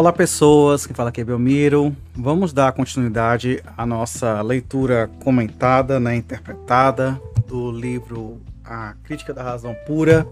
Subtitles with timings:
[0.00, 1.94] Olá pessoas, quem fala aqui é Belmiro.
[2.16, 9.76] Vamos dar continuidade à nossa leitura comentada, né, interpretada do livro A Crítica da Razão
[9.86, 10.26] Pura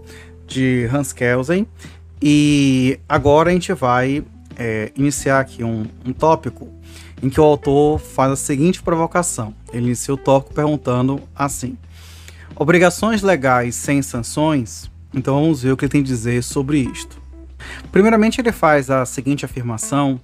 [0.47, 1.67] de Hans Kelsen.
[2.19, 4.25] E agora a gente vai
[4.57, 6.67] é, iniciar aqui um, um tópico
[7.21, 9.53] em que o autor faz a seguinte provocação.
[9.71, 11.77] Ele inicia o tópico perguntando assim:
[12.55, 14.89] Obrigações legais sem sanções?
[15.13, 17.18] Então vamos ver o que ele tem a dizer sobre isto.
[17.91, 20.19] Primeiramente, ele faz a seguinte afirmação,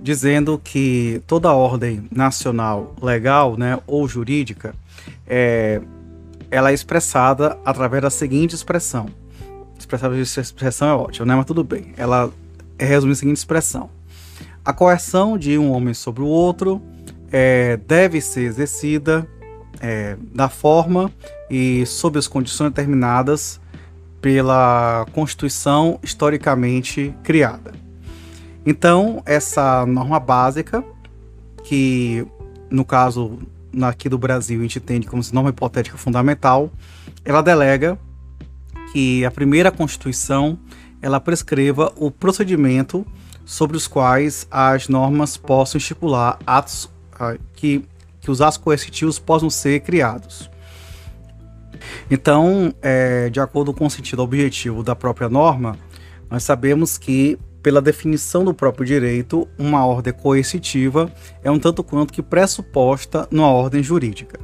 [0.00, 4.74] dizendo que toda ordem nacional legal né, ou jurídica
[5.26, 5.80] é,
[6.50, 9.06] ela é expressada através da seguinte expressão.
[9.78, 11.34] Expressar essa expressão é ótima, né?
[11.34, 11.92] mas tudo bem.
[11.96, 12.30] Ela
[12.78, 13.88] resumida a seguinte expressão:
[14.64, 16.80] a coerção de um homem sobre o outro
[17.30, 19.26] é, deve ser exercida
[19.80, 21.10] é, da forma
[21.50, 23.60] e sob as condições determinadas
[24.22, 27.72] pela Constituição historicamente criada.
[28.64, 30.82] Então, essa norma básica,
[31.64, 32.24] que
[32.70, 33.40] no caso
[33.82, 36.70] aqui do Brasil a gente entende como norma hipotética fundamental,
[37.24, 37.98] ela delega
[38.92, 40.58] que a primeira Constituição
[41.00, 43.04] ela prescreva o procedimento
[43.44, 47.84] sobre os quais as normas possam estipular atos uh, que,
[48.20, 50.51] que os atos coercitivos possam ser criados.
[52.10, 55.78] Então, é, de acordo com o sentido objetivo da própria norma,
[56.30, 62.12] nós sabemos que, pela definição do próprio direito, uma ordem coercitiva é um tanto quanto
[62.12, 64.38] que pressuposta numa ordem jurídica.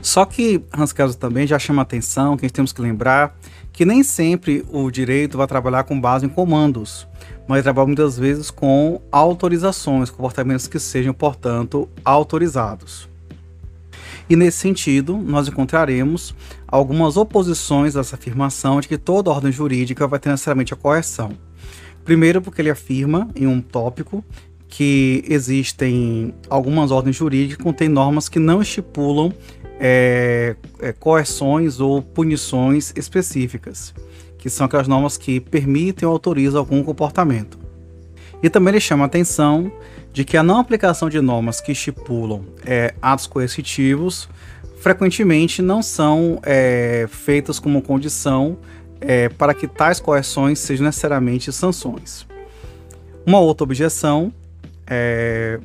[0.00, 3.36] Só que Hans Kelsen também já chama atenção que temos que lembrar
[3.72, 7.06] que nem sempre o direito vai trabalhar com base em comandos,
[7.48, 13.08] mas trabalha muitas vezes com autorizações, comportamentos que sejam, portanto, autorizados.
[14.28, 16.34] E nesse sentido, nós encontraremos
[16.72, 21.32] algumas oposições a essa afirmação de que toda ordem jurídica vai ter necessariamente a coerção.
[22.02, 24.24] Primeiro, porque ele afirma em um tópico
[24.66, 29.30] que existem algumas ordens jurídicas que contêm normas que não estipulam
[29.78, 33.94] é, é, coerções ou punições específicas,
[34.38, 37.58] que são aquelas normas que permitem ou autorizam algum comportamento.
[38.42, 39.70] E também ele chama a atenção
[40.10, 44.26] de que a não aplicação de normas que estipulam é, atos coercitivos
[44.82, 48.58] frequentemente não são é, feitas como condição
[49.00, 52.26] é, para que tais coerções sejam necessariamente sanções.
[53.24, 54.32] Uma outra objeção
[54.84, 55.60] é,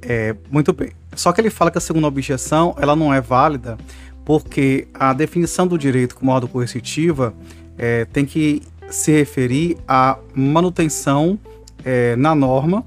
[0.00, 0.92] é, muito bem.
[1.14, 3.76] Só que ele fala que a segunda objeção ela não é válida
[4.24, 7.34] porque a definição do direito como ordem coercitiva
[7.76, 11.38] é, tem que se referir à manutenção
[11.84, 12.82] é, na norma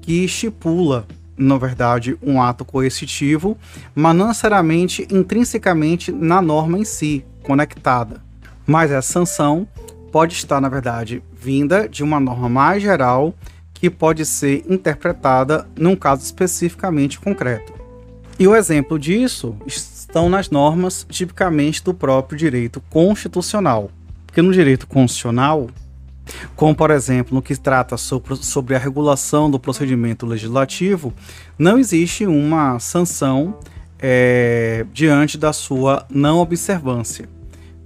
[0.00, 1.06] que estipula,
[1.38, 3.56] na verdade, um ato coercitivo,
[3.94, 8.20] mas não necessariamente intrinsecamente na norma em si, conectada.
[8.66, 9.66] Mas essa sanção
[10.10, 13.34] pode estar, na verdade, vinda de uma norma mais geral
[13.72, 17.72] que pode ser interpretada num caso especificamente concreto.
[18.38, 23.90] E o exemplo disso estão nas normas tipicamente do próprio direito constitucional.
[24.26, 25.68] Porque no direito constitucional,
[26.54, 31.12] como, por exemplo, no que trata sobre a regulação do procedimento legislativo,
[31.58, 33.58] não existe uma sanção
[33.98, 37.28] é, diante da sua não observância,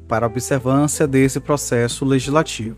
[0.07, 2.77] para observância desse processo legislativo.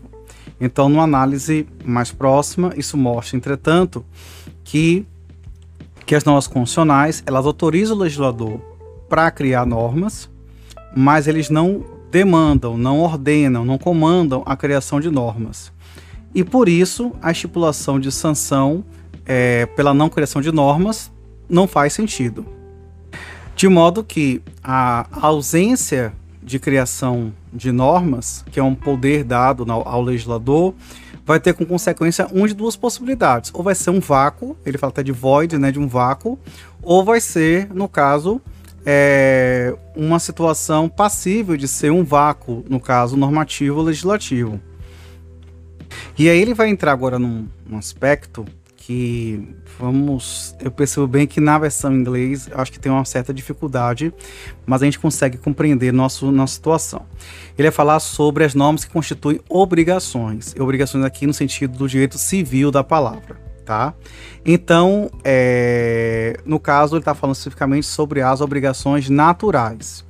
[0.59, 4.05] Então, numa análise mais próxima, isso mostra, entretanto,
[4.63, 5.05] que,
[6.05, 8.59] que as normas constitucionais elas autorizam o legislador
[9.09, 10.29] para criar normas,
[10.95, 15.69] mas eles não demandam, não ordenam, não comandam a criação de normas.
[16.33, 18.85] E por isso, a estipulação de sanção
[19.25, 21.11] é, pela não criação de normas
[21.49, 22.45] não faz sentido.
[23.53, 30.01] De modo que a ausência de criação de normas, que é um poder dado ao
[30.01, 30.73] legislador,
[31.25, 33.51] vai ter como consequência uma de duas possibilidades.
[33.53, 36.39] Ou vai ser um vácuo, ele fala até de void, né, de um vácuo,
[36.81, 38.41] ou vai ser, no caso,
[38.85, 44.59] é, uma situação passível de ser um vácuo, no caso normativo ou legislativo.
[46.17, 48.45] E aí ele vai entrar agora num, num aspecto
[48.77, 53.33] que vamos, eu percebo bem que na versão em inglês acho que tem uma certa
[53.33, 54.13] dificuldade,
[54.63, 57.03] mas a gente consegue compreender nosso, nossa situação.
[57.57, 62.19] Ele vai falar sobre as normas que constituem obrigações, obrigações aqui no sentido do direito
[62.19, 63.93] civil da palavra tá?
[64.45, 70.05] Então, é, no caso, ele está falando especificamente sobre as obrigações naturais.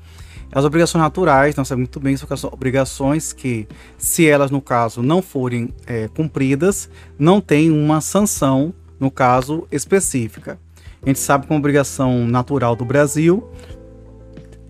[0.52, 3.68] As obrigações naturais, nós sabemos muito bem, são obrigações que,
[3.98, 10.60] se elas, no caso, não forem é, cumpridas, não tem uma sanção, no caso, específica.
[11.02, 13.50] A gente sabe que uma obrigação natural do Brasil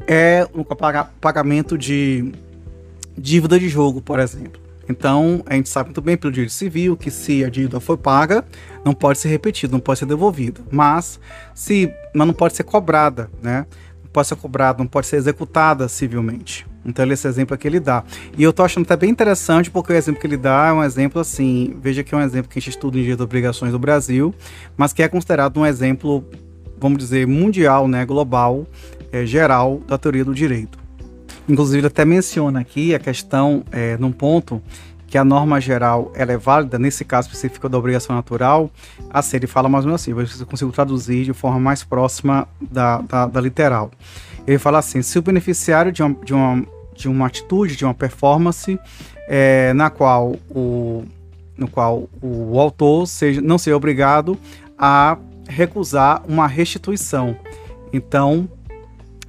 [0.08, 0.64] é o
[1.20, 2.32] pagamento de
[3.18, 4.65] dívida de jogo, por exemplo.
[4.88, 8.46] Então, a gente sabe muito bem pelo direito civil que se a dívida foi paga,
[8.84, 10.62] não pode ser repetida, não pode ser devolvida.
[10.72, 11.20] Mas,
[11.54, 13.66] se, mas não pode ser cobrada, né?
[14.04, 16.68] Não pode ser cobrada, não pode ser executada civilmente.
[16.86, 18.04] Então, esse exemplo que ele dá.
[18.38, 20.84] E eu tô achando até bem interessante, porque o exemplo que ele dá é um
[20.84, 21.76] exemplo assim.
[21.82, 24.34] Veja que é um exemplo que a gente estuda em Direito de Obrigações do Brasil,
[24.78, 26.24] mas que é considerado um exemplo,
[26.78, 28.06] vamos dizer, mundial, né?
[28.06, 28.68] Global,
[29.12, 30.85] é, geral da teoria do direito.
[31.48, 34.62] Inclusive, até menciona aqui a questão, é, num ponto,
[35.08, 38.70] que a norma geral ela é válida, nesse caso específico da obrigação natural,
[39.10, 43.00] assim, ele fala mais ou menos assim, eu consigo traduzir de forma mais próxima da,
[43.02, 43.92] da, da literal.
[44.48, 46.66] Ele fala assim, se o beneficiário de uma, de uma,
[46.96, 48.80] de uma atitude, de uma performance,
[49.28, 51.06] é, na qual o,
[51.58, 54.38] no qual o autor seja, não seja obrigado
[54.78, 57.36] a recusar uma restituição.
[57.94, 58.50] Então,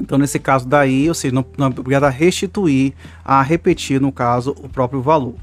[0.00, 2.92] então, nesse caso daí, ou seja, não, não é obrigado a restituir,
[3.24, 5.34] a repetir, no caso, o próprio valor.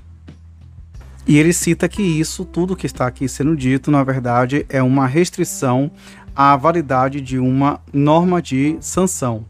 [1.25, 5.07] E ele cita que isso, tudo que está aqui sendo dito, na verdade, é uma
[5.07, 5.89] restrição
[6.35, 9.45] à validade de uma norma de sanção.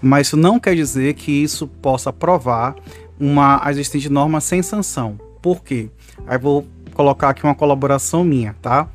[0.00, 2.74] Mas isso não quer dizer que isso possa provar
[3.18, 5.18] uma existente norma sem sanção.
[5.42, 5.90] Por quê?
[6.26, 8.88] Aí vou colocar aqui uma colaboração minha, tá?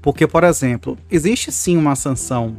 [0.00, 2.56] Porque, por exemplo, existe sim uma sanção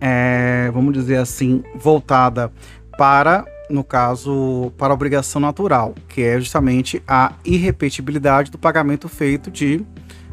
[0.00, 2.52] é, vamos dizer assim, voltada
[2.96, 9.50] para, no caso, para a obrigação natural, que é justamente a irrepetibilidade do pagamento feito
[9.50, 9.84] de,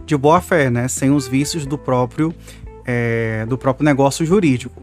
[0.05, 2.33] de boa fé, né, sem os vícios do próprio,
[2.85, 4.81] é, do próprio negócio jurídico.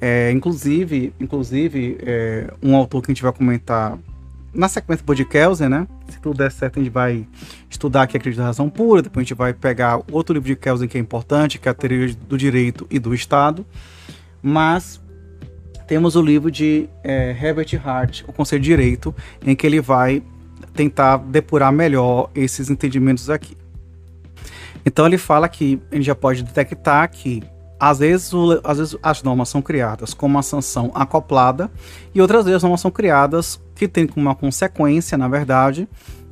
[0.00, 3.98] É, inclusive, inclusive é, um autor que a gente vai comentar
[4.52, 5.86] na sequência do Kelsen, né?
[6.08, 7.26] Se tudo der certo, a gente vai
[7.68, 10.56] estudar aqui a crise da razão pura, depois a gente vai pegar outro livro de
[10.56, 13.64] Kelsen que é importante, que é a teoria do direito e do Estado.
[14.42, 15.00] Mas
[15.86, 19.14] temos o livro de é, Herbert Hart, O Conselho de Direito,
[19.44, 20.22] em que ele vai
[20.74, 23.56] tentar depurar melhor esses entendimentos aqui.
[24.84, 27.42] Então ele fala que a gente já pode detectar que
[27.80, 31.70] às vezes, o, às vezes as normas são criadas com uma sanção acoplada
[32.14, 35.88] e outras vezes as normas são criadas que tem como uma consequência, na verdade,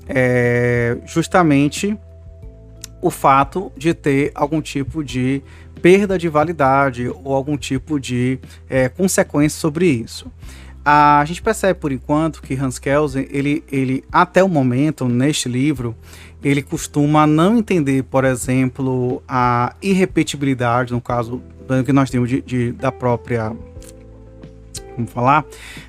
[0.07, 1.99] é justamente
[3.01, 5.43] o fato de ter algum tipo de
[5.81, 10.31] perda de validade ou algum tipo de é, consequência sobre isso.
[10.85, 15.95] A gente percebe por enquanto que Hans Kelsen, ele, ele até o momento, neste livro,
[16.43, 21.43] ele costuma não entender, por exemplo, a irrepetibilidade, no caso
[21.85, 23.55] que nós temos de, de da própria
[24.97, 25.45] vamos falar,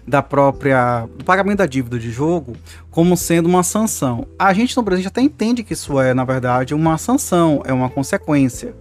[0.08, 2.56] da própria do pagamento da dívida de jogo
[2.92, 4.28] como sendo uma sanção.
[4.38, 7.90] A gente no Brasil até entende que isso é, na verdade, uma sanção, é uma
[7.90, 8.76] consequência,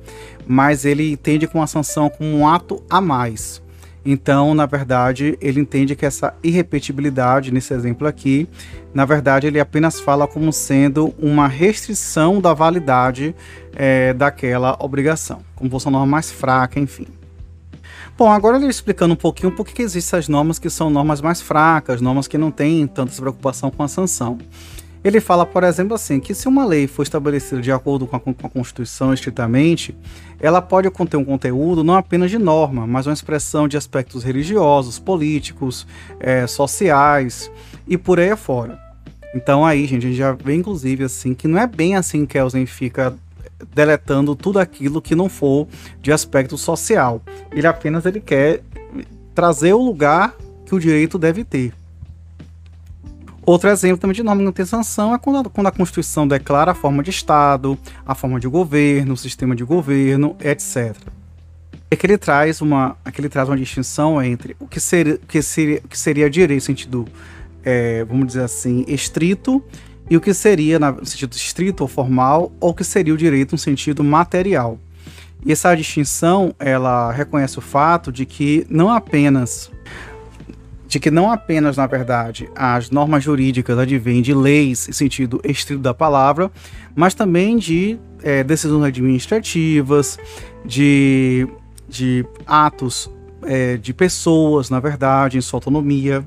[0.46, 3.62] mas ele entende com a sanção como um ato a mais.
[4.10, 8.49] Então, na verdade, ele entende que essa irrepetibilidade, nesse exemplo aqui,
[8.94, 13.37] na verdade, ele apenas fala como sendo uma restrição da validade
[13.76, 17.06] é, daquela obrigação, como fosse uma norma mais fraca, enfim.
[18.16, 21.43] Bom, agora ele explicando um pouquinho por que existem as normas que são normas mais
[21.43, 24.38] fracas, normas que não têm tanta preocupação com a sanção.
[25.03, 28.21] Ele fala, por exemplo, assim, que se uma lei for estabelecida de acordo com a,
[28.21, 29.97] com a, Constituição estritamente,
[30.41, 34.99] ela pode conter um conteúdo não apenas de norma, mas uma expressão de aspectos religiosos,
[34.99, 35.87] políticos,
[36.19, 37.50] é, sociais
[37.87, 38.79] e por aí afora.
[39.35, 42.39] Então aí, gente, a gente já vê inclusive assim que não é bem assim que
[42.39, 43.15] Elzen fica
[43.75, 45.67] deletando tudo aquilo que não for
[46.01, 47.22] de aspecto social.
[47.53, 48.63] Ele apenas ele quer
[49.34, 50.34] trazer o lugar
[50.65, 51.72] que o direito deve ter.
[53.48, 56.72] Outro exemplo também de norma não ter sanção é quando a, quando a Constituição declara
[56.72, 60.94] a forma de Estado, a forma de governo, o sistema de governo, etc.
[61.90, 65.19] É que ele traz uma, é que ele traz uma distinção entre o que seria,
[65.26, 67.06] que seria, que seria direito sentido,
[67.64, 69.64] é, vamos dizer assim, estrito
[70.10, 73.52] e o que seria, no sentido estrito ou formal, ou o que seria o direito
[73.52, 74.78] no sentido material.
[75.43, 79.70] E essa distinção, ela reconhece o fato de que não apenas
[80.89, 85.93] de que não apenas, na verdade, as normas jurídicas advêm de leis sentido estrito da
[85.93, 86.51] palavra,
[86.97, 90.19] mas também de é, decisões administrativas,
[90.65, 91.47] de,
[91.87, 93.11] de atos
[93.43, 96.27] é, de pessoas, na verdade, em sua autonomia,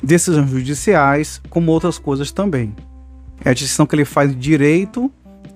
[0.00, 2.76] decisões judiciais, como outras coisas também.
[3.44, 5.10] É a distinção que ele faz de direito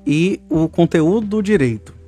[0.04, 1.99] e o conteúdo do direito.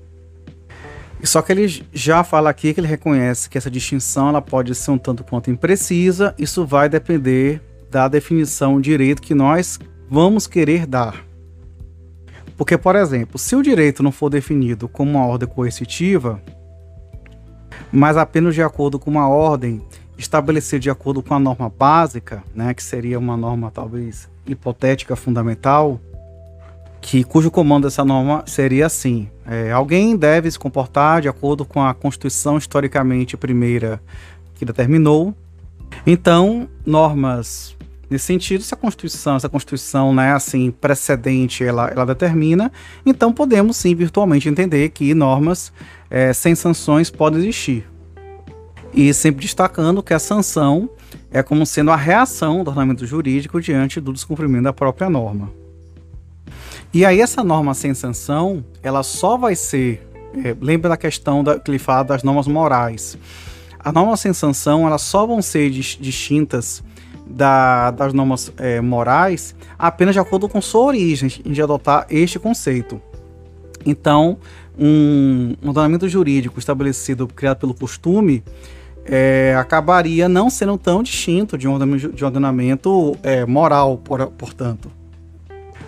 [1.22, 4.90] Só que ele já fala aqui que ele reconhece que essa distinção ela pode ser
[4.90, 7.60] um tanto quanto imprecisa, isso vai depender
[7.90, 9.78] da definição de direito que nós
[10.10, 11.24] vamos querer dar.
[12.56, 16.42] Porque, por exemplo, se o direito não for definido como uma ordem coercitiva,
[17.90, 19.82] mas apenas de acordo com uma ordem
[20.18, 26.00] estabelecer de acordo com a norma básica, né, que seria uma norma talvez hipotética fundamental,
[27.02, 31.82] que cujo comando dessa norma seria assim: é, alguém deve se comportar de acordo com
[31.82, 34.00] a Constituição historicamente primeira
[34.54, 35.35] que determinou.
[36.06, 37.76] Então, normas
[38.09, 42.71] nesse sentido, se a Constituição, essa Constituição, né, assim, precedente, ela, ela determina,
[43.06, 45.73] então podemos sim virtualmente entender que normas
[46.11, 47.87] é, sem sanções podem existir.
[48.94, 50.90] E sempre destacando que a sanção
[51.30, 55.62] é como sendo a reação do ordenamento jurídico diante do descumprimento da própria norma.
[56.94, 60.06] E aí essa norma sem sanção, ela só vai ser,
[60.44, 63.16] é, lembra da questão da, que ele fala das normas morais.
[63.78, 66.84] As normas sem sanção, elas só vão ser distintas
[67.26, 73.00] da, das normas é, morais apenas de acordo com sua origem, de adotar este conceito.
[73.87, 74.38] Então,
[74.78, 78.44] um, um ordenamento jurídico estabelecido, criado pelo costume,
[79.04, 85.01] é, acabaria não sendo tão distinto de um ordenamento, de ordenamento é, moral, por, portanto.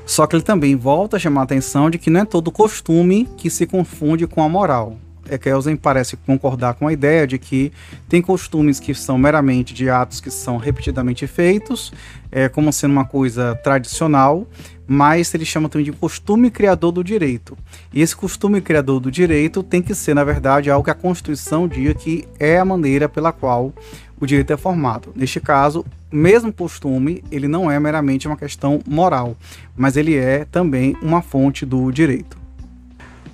[0.07, 3.29] Só que ele também volta a chamar a atenção de que não é todo costume
[3.37, 4.99] que se confunde com a moral.
[5.29, 7.73] É Kelsen parece concordar com a ideia de que
[8.09, 11.93] tem costumes que são meramente de atos que são repetidamente feitos,
[12.31, 14.47] é, como sendo uma coisa tradicional,
[14.87, 17.57] mas ele chama também de costume criador do direito.
[17.93, 21.67] E esse costume criador do direito tem que ser, na verdade, algo que a Constituição
[21.67, 23.73] diga que é a maneira pela qual
[24.21, 25.11] o direito é formado.
[25.17, 29.37] Neste caso, mesmo costume, ele não é meramente uma questão moral,
[29.77, 32.45] mas ele é também uma fonte do direito.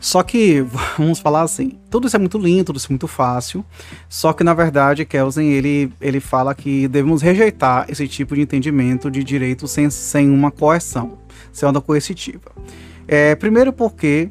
[0.01, 0.65] Só que,
[0.97, 3.65] vamos falar assim, tudo isso é muito lindo, tudo isso é muito fácil,
[4.09, 9.11] só que na verdade Kelsen ele, ele fala que devemos rejeitar esse tipo de entendimento
[9.11, 11.19] de direito sem, sem uma coerção,
[11.53, 12.51] sem onda coercitiva.
[13.07, 14.31] É, primeiro porque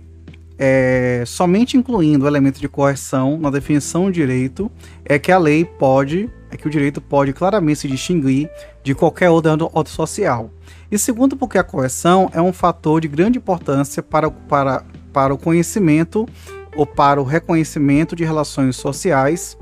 [0.58, 4.70] é, somente incluindo o elemento de coerção na definição do direito
[5.06, 8.50] é que a lei pode, é que o direito pode claramente se distinguir
[8.84, 10.52] de qualquer outra ordem social.
[10.92, 15.38] E segundo porque a coerção é um fator de grande importância para, para para o
[15.38, 16.28] conhecimento
[16.76, 19.58] ou para o reconhecimento de relações sociais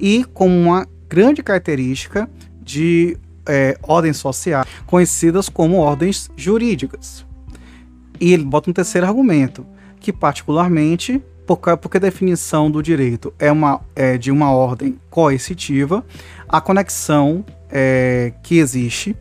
[0.00, 2.28] e como uma grande característica
[2.60, 3.16] de
[3.46, 7.24] é, ordens sociais conhecidas como ordens jurídicas.
[8.20, 9.66] E ele bota um terceiro argumento,
[10.00, 13.32] que particularmente, porque, a definição do direito?
[13.38, 16.04] É, uma, é de uma ordem coercitiva,
[16.48, 19.16] a conexão é, que existe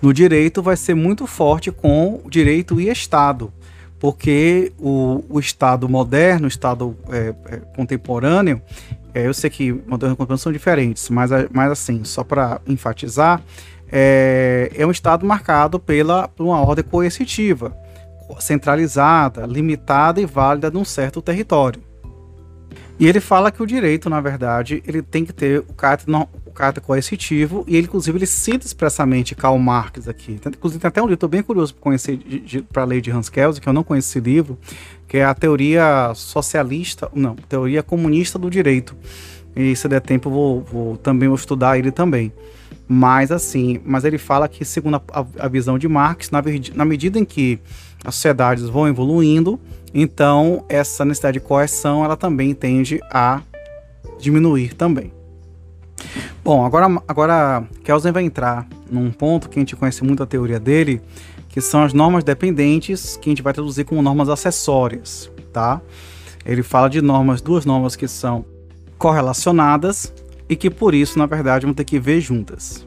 [0.00, 3.52] no direito vai ser muito forte com direito e Estado
[3.98, 8.60] porque o, o Estado moderno, o Estado é, é, contemporâneo,
[9.14, 13.42] é, eu sei que moderno e contemporâneo são diferentes, mas, mas assim, só para enfatizar,
[13.90, 17.76] é, é um Estado marcado pela, por uma ordem coercitiva,
[18.38, 21.80] centralizada, limitada e válida num certo território.
[22.98, 26.06] E ele fala que o direito, na verdade, ele tem que ter o caráter,
[26.46, 30.40] o caráter coercitivo, e ele, inclusive, ele cita expressamente Karl Marx aqui.
[30.46, 32.18] Inclusive, tem até um livro bem curioso para conhecer
[32.72, 34.58] para a lei de Hans Kelsen, que eu não conheço esse livro,
[35.06, 38.96] que é a teoria socialista, não, teoria comunista do direito.
[39.54, 42.32] E se der tempo, eu vou, vou também vou estudar ele também.
[42.88, 46.42] Mas assim, mas ele fala que, segundo a, a visão de Marx, na,
[46.74, 47.58] na medida em que
[48.06, 49.58] as sociedades vão evoluindo,
[49.92, 53.42] então essa necessidade de coerção ela também tende a
[54.20, 55.12] diminuir também.
[56.44, 60.60] Bom, agora, agora Kelsen vai entrar num ponto que a gente conhece muito a teoria
[60.60, 61.02] dele,
[61.48, 65.80] que são as normas dependentes, que a gente vai traduzir como normas acessórias, tá?
[66.44, 68.44] Ele fala de normas, duas normas que são
[68.96, 70.12] correlacionadas
[70.48, 72.86] e que por isso, na verdade, vão ter que ver juntas.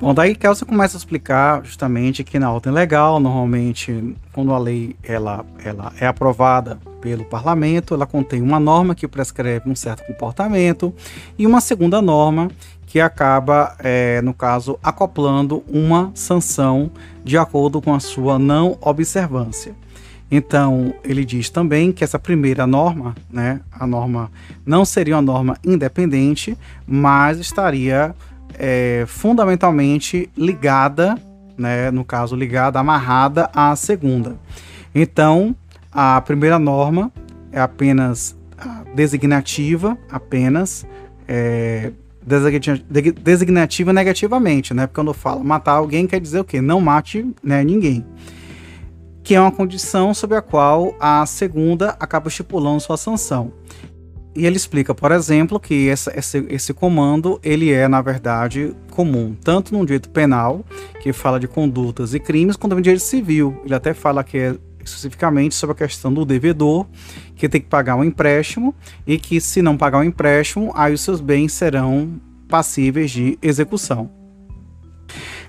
[0.00, 4.94] Bom, daí Kelsen começa a explicar justamente que na ordem legal, normalmente, quando a lei
[5.02, 10.94] ela, ela é aprovada pelo parlamento, ela contém uma norma que prescreve um certo comportamento
[11.36, 12.48] e uma segunda norma
[12.86, 16.92] que acaba, é, no caso, acoplando uma sanção
[17.24, 19.74] de acordo com a sua não observância.
[20.30, 24.30] Então, ele diz também que essa primeira norma, né, a norma
[24.64, 28.14] não seria uma norma independente, mas estaria
[28.58, 31.16] é, fundamentalmente ligada,
[31.56, 34.36] né, no caso ligada, amarrada à segunda.
[34.94, 35.54] Então,
[35.92, 37.12] a primeira norma
[37.52, 38.36] é apenas
[38.94, 40.86] designativa, apenas
[41.26, 41.92] é,
[43.22, 44.86] designativa negativamente, né?
[44.86, 46.60] Porque quando eu falo matar alguém quer dizer o quê?
[46.60, 48.04] Não mate né, ninguém.
[49.22, 53.52] Que é uma condição sobre a qual a segunda acaba estipulando sua sanção.
[54.34, 59.34] E ele explica, por exemplo, que essa, esse, esse comando ele é, na verdade, comum,
[59.42, 60.64] tanto no direito penal,
[61.00, 63.60] que fala de condutas e crimes, quanto no direito civil.
[63.64, 66.86] Ele até fala que é especificamente sobre a questão do devedor,
[67.36, 68.74] que tem que pagar um empréstimo
[69.06, 73.38] e que, se não pagar o um empréstimo, aí os seus bens serão passíveis de
[73.42, 74.10] execução.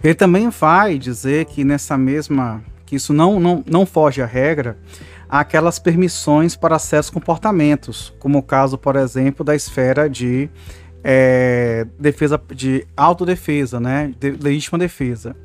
[0.03, 4.79] Ele também vai dizer que nessa mesma que isso não, não, não foge à regra,
[5.29, 10.49] aquelas permissões para certos comportamentos, como o caso, por exemplo, da esfera de
[11.03, 15.35] é, defesa de autodefesa, né, de legítima defesa.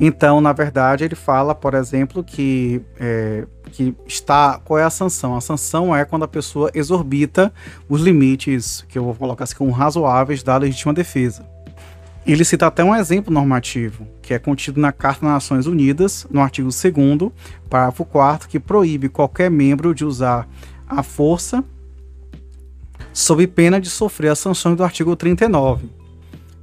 [0.00, 4.60] Então, na verdade, ele fala, por exemplo, que, é, que está.
[4.64, 5.36] Qual é a sanção?
[5.36, 7.52] A sanção é quando a pessoa exorbita
[7.88, 11.44] os limites, que eu vou colocar assim como razoáveis, da legítima defesa.
[12.26, 16.40] Ele cita até um exemplo normativo, que é contido na Carta das Nações Unidas, no
[16.40, 17.32] artigo 2,
[17.70, 20.46] parágrafo 4, que proíbe qualquer membro de usar
[20.86, 21.64] a força
[23.12, 25.88] sob pena de sofrer as sanções do artigo 39.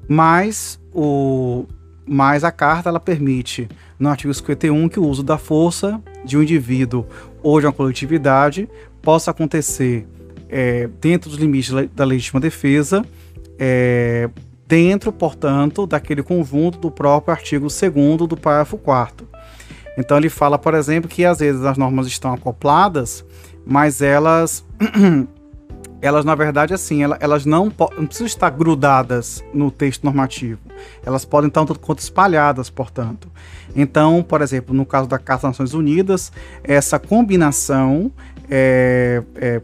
[0.07, 1.65] Mas, o,
[2.05, 3.67] mas a carta ela permite,
[4.00, 7.05] no artigo 51, que o uso da força de um indivíduo
[7.41, 8.69] ou de uma coletividade
[9.01, 10.07] possa acontecer
[10.50, 13.03] é, dentro dos limites da legítima defesa,
[13.57, 14.29] é,
[14.67, 19.27] dentro, portanto, daquele conjunto do próprio artigo 2 do parágrafo 4
[19.98, 23.24] Então ele fala, por exemplo, que às vezes as normas estão acopladas,
[23.65, 24.65] mas elas
[26.01, 30.60] elas na verdade assim, elas não, não precisam estar grudadas no texto normativo.
[31.03, 33.31] Elas podem estar tanto quanto espalhadas, portanto.
[33.75, 36.31] Então, por exemplo, no caso da Carta das Nações Unidas,
[36.63, 38.12] essa combinação
[38.50, 39.62] é, é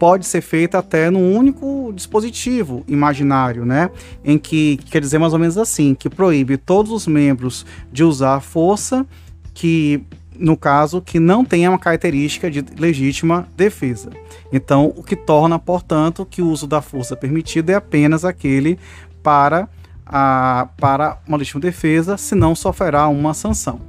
[0.00, 3.90] pode ser feita até num único dispositivo imaginário, né?
[4.24, 8.40] Em que quer dizer mais ou menos assim, que proíbe todos os membros de usar
[8.40, 9.06] força
[9.52, 10.02] que
[10.34, 14.08] no caso que não tenha uma característica de legítima defesa.
[14.50, 18.78] Então, o que torna, portanto, que o uso da força permitido é apenas aquele
[19.22, 19.68] para
[20.06, 23.82] a, para uma legítima defesa, se não sofrerá uma sanção.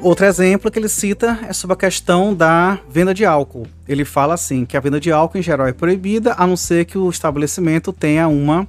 [0.00, 3.66] Outro exemplo que ele cita é sobre a questão da venda de álcool.
[3.88, 6.84] Ele fala assim que a venda de álcool em geral é proibida, a não ser
[6.84, 8.68] que o estabelecimento tenha uma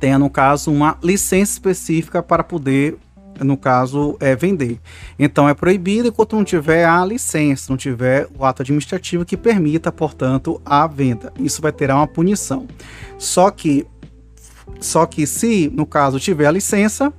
[0.00, 2.98] tenha no caso uma licença específica para poder
[3.40, 4.78] no caso é vender.
[5.18, 9.90] Então é proibido enquanto não tiver a licença, não tiver o ato administrativo que permita,
[9.90, 11.32] portanto, a venda.
[11.38, 12.66] Isso vai ter uma punição.
[13.18, 13.86] Só que
[14.80, 17.12] só que se no caso tiver a licença,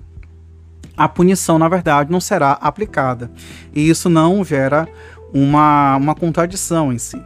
[0.97, 3.31] a punição, na verdade, não será aplicada.
[3.73, 4.87] E isso não gera
[5.33, 7.21] uma, uma contradição em si.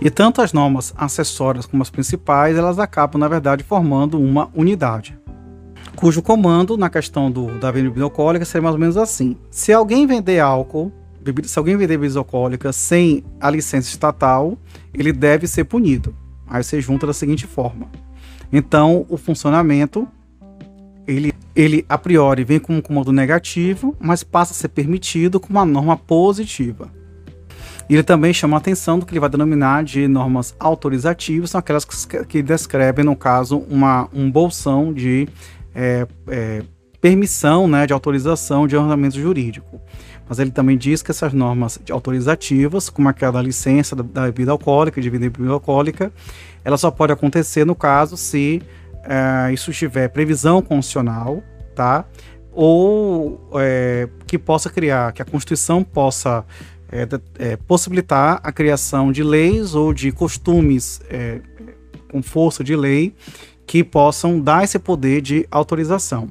[0.00, 5.18] E tanto as normas acessórias como as principais, elas acabam, na verdade, formando uma unidade.
[5.96, 9.36] Cujo comando, na questão do, da bebida alcoólica, seria mais ou menos assim.
[9.50, 14.56] Se alguém vender álcool, bebida, se alguém vender bebidas alcoólicas sem a licença estatal,
[14.94, 16.14] ele deve ser punido.
[16.46, 17.86] Aí você junta da seguinte forma.
[18.52, 20.08] Então, o funcionamento
[21.06, 25.50] ele, ele a priori vem com um comando negativo, mas passa a ser permitido com
[25.50, 26.90] uma norma positiva.
[27.88, 31.84] Ele também chama a atenção do que ele vai denominar de normas autorizativas, são aquelas
[31.84, 35.28] que, descrevem, no caso, uma, um bolsão de
[35.74, 36.62] é, é,
[37.00, 39.80] permissão, né, de autorização de ordenamento jurídico.
[40.28, 44.52] Mas ele também diz que essas normas autorizativas, como aquela da licença da, da bebida
[44.52, 46.10] alcoólica, de bebida alcoólica,
[46.64, 48.62] ela só pode acontecer no caso se
[49.04, 51.42] é, isso tiver previsão constitucional,
[51.74, 52.04] tá?
[52.52, 56.44] Ou é, que possa criar, que a Constituição possa
[56.90, 61.40] é, é possibilitar a criação de leis ou de costumes é,
[62.10, 63.14] com força de lei
[63.66, 66.28] que possam dar esse poder de autorização.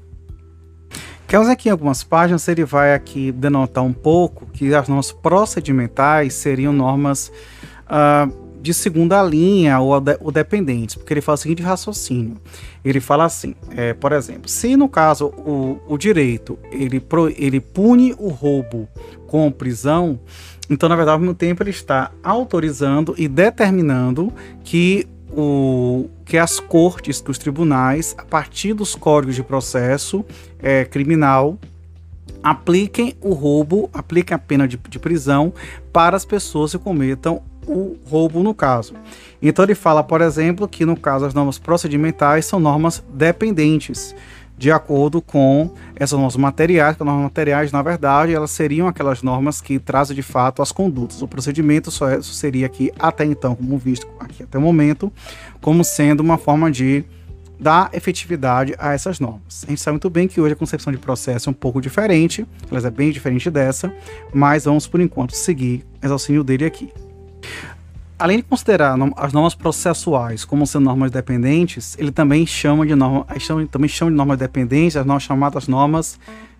[1.28, 6.34] Queremos aqui em algumas páginas, ele vai aqui denotar um pouco que as normas procedimentais
[6.34, 7.32] seriam normas
[7.88, 12.38] uh, de segunda linha ou, de, ou dependentes, porque ele fala o seguinte raciocínio.
[12.86, 17.60] Ele fala assim, é, por exemplo, se no caso o, o direito ele, pro, ele
[17.60, 18.88] pune o roubo
[19.28, 20.19] com prisão,
[20.69, 24.32] então na verdade ao mesmo tempo ele está autorizando e determinando
[24.63, 30.24] que o, que as cortes, que os tribunais, a partir dos códigos de processo
[30.62, 31.58] é, criminal,
[32.43, 35.54] apliquem o roubo, apliquem a pena de, de prisão
[35.93, 38.93] para as pessoas que cometam o roubo no caso.
[39.41, 44.15] Então ele fala, por exemplo, que no caso as normas procedimentais são normas dependentes,
[44.58, 49.24] de acordo com essas normas materiais, que as normas materiais, na verdade, elas seriam aquelas
[49.24, 51.21] normas que trazem de fato as condutas.
[51.21, 55.12] O procedimento só, é, seria aqui, até então, como visto aqui até o momento,
[55.60, 57.04] como sendo uma forma de
[57.60, 59.63] dar efetividade a essas normas.
[59.65, 62.45] A gente sabe muito bem que hoje a concepção de processo é um pouco diferente,
[62.71, 63.93] ela é bem diferente dessa,
[64.34, 66.91] mas vamos por enquanto seguir o exercício dele aqui.
[68.21, 73.25] Além de considerar as normas processuais como sendo normas dependentes, ele também chama de norma,
[73.71, 76.19] também chama de normas dependentes as normas chamadas normas,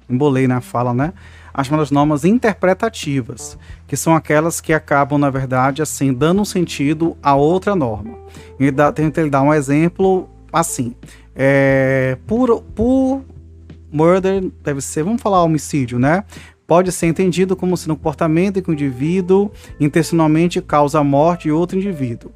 [0.10, 1.14] embolei na fala, né?
[1.54, 7.16] As chamadas normas interpretativas, que são aquelas que acabam, na verdade, assim, dando um sentido
[7.22, 8.18] a outra norma.
[8.60, 10.96] Ele dá, tenta dar um exemplo assim.
[11.36, 13.22] É, por, por
[13.92, 16.24] murder deve ser, vamos falar homicídio, né?
[16.72, 21.44] Pode ser entendido como sendo um comportamento em que o indivíduo intencionalmente causa a morte
[21.44, 22.32] de outro indivíduo.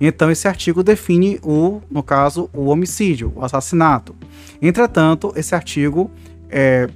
[0.00, 4.14] Então, esse artigo define o, no caso, o homicídio, o assassinato.
[4.62, 6.08] Entretanto, esse artigo
[6.48, 6.88] é,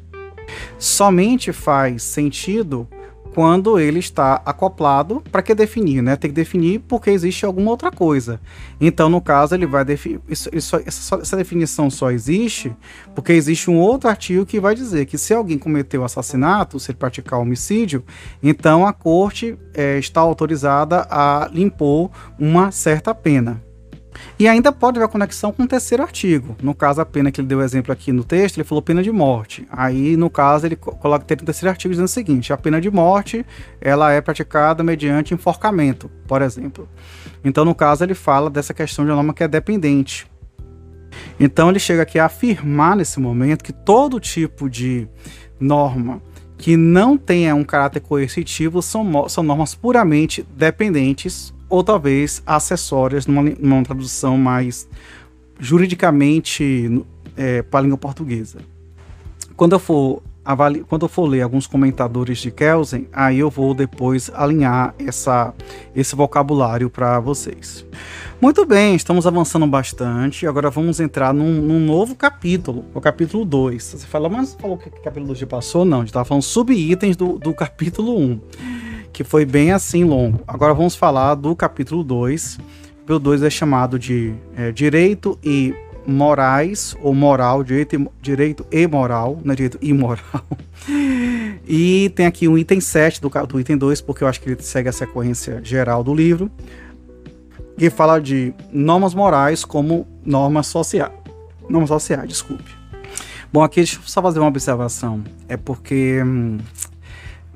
[0.79, 2.87] somente faz sentido
[3.35, 6.15] quando ele está acoplado, para que definir, né?
[6.15, 8.41] Tem que definir porque existe alguma outra coisa.
[8.81, 10.21] Então, no caso, ele vai definir.
[10.29, 12.73] Isso, isso, essa, definição só existe
[13.13, 16.99] porque existe um outro artigo que vai dizer que se alguém cometeu assassinato, se ele
[16.99, 18.05] praticar homicídio,
[18.41, 23.64] então a corte é, está autorizada a impor uma certa pena.
[24.45, 26.55] E ainda pode haver conexão com o terceiro artigo.
[26.63, 29.11] No caso, a pena que ele deu exemplo aqui no texto, ele falou pena de
[29.11, 29.67] morte.
[29.71, 33.43] Aí, no caso, ele coloca o terceiro artigo dizendo o seguinte: a pena de morte
[33.81, 36.87] ela é praticada mediante enforcamento, por exemplo.
[37.43, 40.27] Então, no caso, ele fala dessa questão de uma norma que é dependente.
[41.41, 45.09] Então, ele chega aqui a afirmar nesse momento que todo tipo de
[45.59, 46.21] norma
[46.59, 53.43] que não tenha um caráter coercitivo são, são normas puramente dependentes ou talvez acessórias numa,
[53.43, 54.89] numa tradução mais
[55.59, 57.05] juridicamente
[57.37, 58.59] é, para a língua portuguesa.
[59.57, 63.73] Quando eu for avali quando eu for ler alguns comentadores de Kelsen, aí eu vou
[63.73, 65.55] depois alinhar essa,
[65.97, 67.85] esse vocabulário para vocês.
[68.41, 70.47] Muito bem, estamos avançando bastante.
[70.47, 73.83] Agora vamos entrar num, num novo capítulo, o capítulo 2.
[73.83, 75.85] Você fala, mas falou que o capítulo 2 já passou?
[75.85, 78.23] Não, a gente estava falando subitens do, do capítulo 1.
[78.23, 78.41] Um
[79.15, 80.41] que foi bem assim longo.
[80.47, 82.57] Agora vamos falar do capítulo 2.
[82.57, 82.59] O
[82.97, 85.73] capítulo 2 é chamado de é, Direito e
[86.05, 90.45] Morais, ou Moral, direito e, direito e Moral, não é direito e Moral.
[91.67, 94.61] e tem aqui um item 7 do, do item 2, porque eu acho que ele
[94.61, 96.51] segue a sequência geral do livro,
[97.79, 101.13] que fala de normas morais como normas sociais.
[101.69, 102.85] Normas sociais, desculpe.
[103.53, 105.23] Bom, aqui deixa eu só fazer uma observação.
[105.49, 106.59] É porque hum,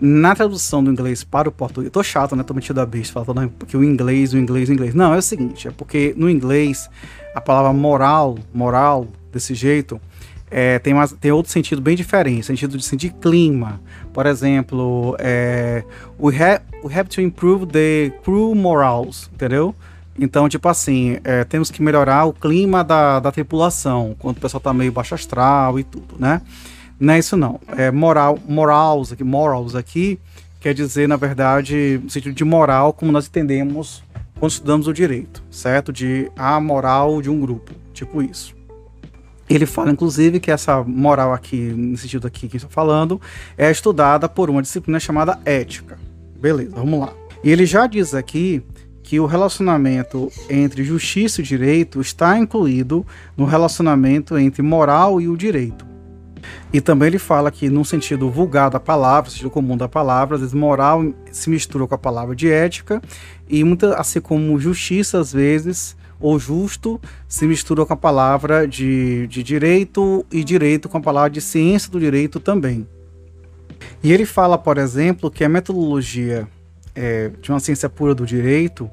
[0.00, 2.42] na tradução do inglês para o português, tô chato, né?
[2.42, 4.94] Tô metido a besta, falando porque o inglês, o inglês, o inglês.
[4.94, 6.88] Não, é o seguinte, é porque no inglês
[7.34, 10.00] a palavra moral, moral, desse jeito,
[10.50, 13.80] é, tem, tem outro sentido bem diferente, sentido de, assim, de clima.
[14.12, 15.84] Por exemplo, é,
[16.18, 19.74] we, have, we have to improve the crew morals, entendeu?
[20.18, 24.60] Então, tipo assim, é, temos que melhorar o clima da, da tripulação, quando o pessoal
[24.60, 26.42] tá meio baixo astral e tudo, né?
[26.98, 27.60] Não é isso não.
[27.76, 30.18] É moral, morals aqui, morals aqui
[30.60, 34.02] quer dizer, na verdade, no sentido de moral, como nós entendemos
[34.38, 35.92] quando estudamos o direito, certo?
[35.92, 38.56] De a moral de um grupo, tipo isso.
[39.48, 43.20] Ele fala, inclusive, que essa moral aqui, no sentido aqui que estou falando,
[43.56, 45.98] é estudada por uma disciplina chamada ética.
[46.38, 47.12] Beleza, vamos lá.
[47.42, 48.62] E ele já diz aqui
[49.02, 53.06] que o relacionamento entre justiça e direito está incluído
[53.36, 55.86] no relacionamento entre moral e o direito.
[56.72, 60.40] E também ele fala que, no sentido vulgar da palavra, sentido comum da palavra, às
[60.40, 63.00] vezes moral se mistura com a palavra de ética,
[63.48, 69.26] e muita, assim como justiça, às vezes, ou justo, se mistura com a palavra de,
[69.28, 72.86] de direito, e direito com a palavra de ciência do direito também.
[74.02, 76.46] E ele fala, por exemplo, que a metodologia
[76.94, 78.90] é, de uma ciência pura do direito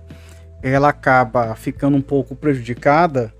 [0.61, 3.31] ela acaba ficando um pouco prejudicada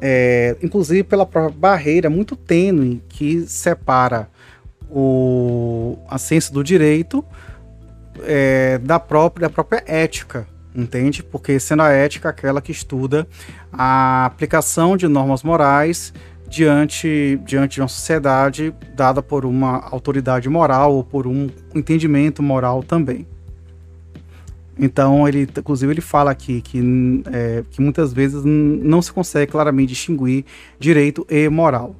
[0.00, 4.28] é, inclusive pela própria barreira muito tênue que separa
[4.90, 7.24] o, a ciência do direito
[8.22, 11.22] é, da, própria, da própria ética, entende?
[11.22, 13.26] Porque sendo a ética aquela que estuda
[13.72, 16.12] a aplicação de normas morais
[16.48, 22.82] diante, diante de uma sociedade dada por uma autoridade moral ou por um entendimento moral
[22.82, 23.26] também.
[24.82, 26.80] Então, ele, inclusive, ele fala aqui que,
[27.30, 30.46] é, que muitas vezes não se consegue claramente distinguir
[30.78, 31.94] direito e moral.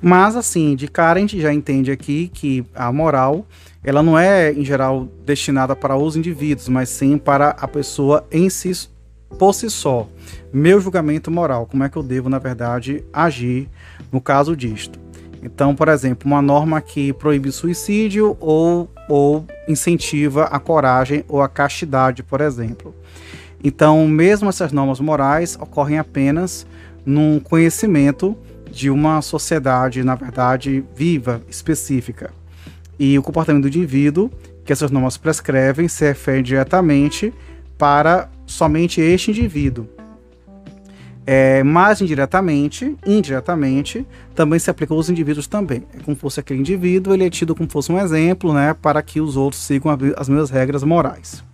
[0.00, 3.44] Mas, assim, de cara a gente já entende aqui que a moral
[3.82, 8.48] ela não é, em geral, destinada para os indivíduos, mas sim para a pessoa em
[8.48, 8.88] si,
[9.36, 10.08] por si só.
[10.52, 13.68] Meu julgamento moral, como é que eu devo, na verdade, agir
[14.12, 15.07] no caso disto.
[15.42, 21.48] Então, por exemplo, uma norma que proíbe suicídio ou, ou incentiva a coragem ou a
[21.48, 22.94] castidade, por exemplo.
[23.62, 26.66] Então, mesmo essas normas morais ocorrem apenas
[27.04, 28.36] num conhecimento
[28.70, 32.30] de uma sociedade, na verdade, viva, específica.
[32.98, 34.30] E o comportamento do indivíduo,
[34.64, 37.32] que essas normas prescrevem, se refere diretamente
[37.78, 39.97] para somente este indivíduo.
[41.30, 45.82] É, mas indiretamente, indiretamente, também se aplica aos indivíduos também.
[45.92, 48.72] É como se fosse aquele indivíduo, ele é tido como se fosse um exemplo, né,
[48.72, 51.44] para que os outros sigam as mesmas regras morais.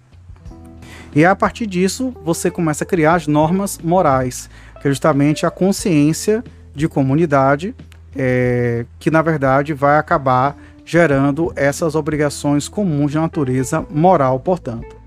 [1.12, 4.48] E a partir disso, você começa a criar as normas morais,
[4.80, 7.74] que é justamente a consciência de comunidade,
[8.14, 15.02] é, que na verdade vai acabar gerando essas obrigações comuns de natureza moral, portanto.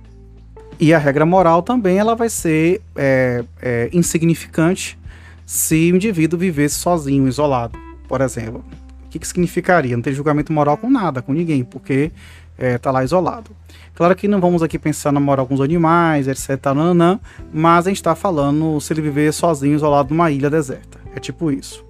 [0.80, 4.98] E a regra moral também ela vai ser é, é, insignificante
[5.46, 8.64] se o indivíduo vivesse sozinho, isolado, por exemplo.
[9.06, 9.96] O que, que significaria?
[9.96, 12.12] Não ter julgamento moral com nada, com ninguém, porque
[12.60, 13.52] está é, lá isolado.
[13.96, 16.64] Claro que não vamos aqui pensar na moral com os animais, etc.
[16.76, 17.20] Nanã,
[17.52, 21.00] mas a gente está falando se ele viver sozinho, isolado numa ilha deserta.
[21.16, 21.84] É tipo isso.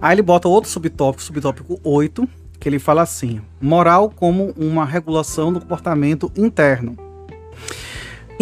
[0.00, 2.26] Aí ele bota outro subtópico, subtópico 8,
[2.58, 7.09] que ele fala assim: moral como uma regulação do comportamento interno.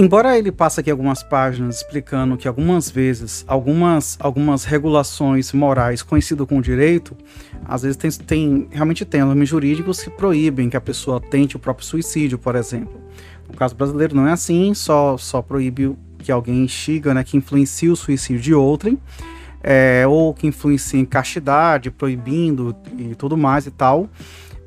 [0.00, 6.46] Embora ele passe aqui algumas páginas explicando que algumas vezes algumas, algumas regulações morais conhecidas
[6.46, 7.16] com direito,
[7.64, 11.84] às vezes tem, tem realmente tem jurídicos que proíbem que a pessoa tente o próprio
[11.84, 13.02] suicídio, por exemplo.
[13.48, 17.88] No caso brasileiro não é assim, só, só proíbe que alguém instiga, né, que influencie
[17.88, 19.00] o suicídio de outrem,
[19.60, 24.08] é, ou que influencie em castidade, proibindo e tudo mais e tal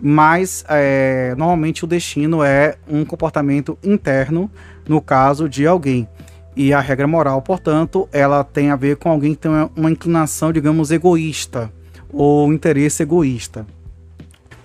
[0.01, 4.49] mas é, normalmente o destino é um comportamento interno
[4.91, 6.05] no caso de alguém.
[6.53, 10.51] E a regra moral, portanto, ela tem a ver com alguém que tem uma inclinação,
[10.51, 11.71] digamos, egoísta
[12.11, 13.65] ou interesse egoísta.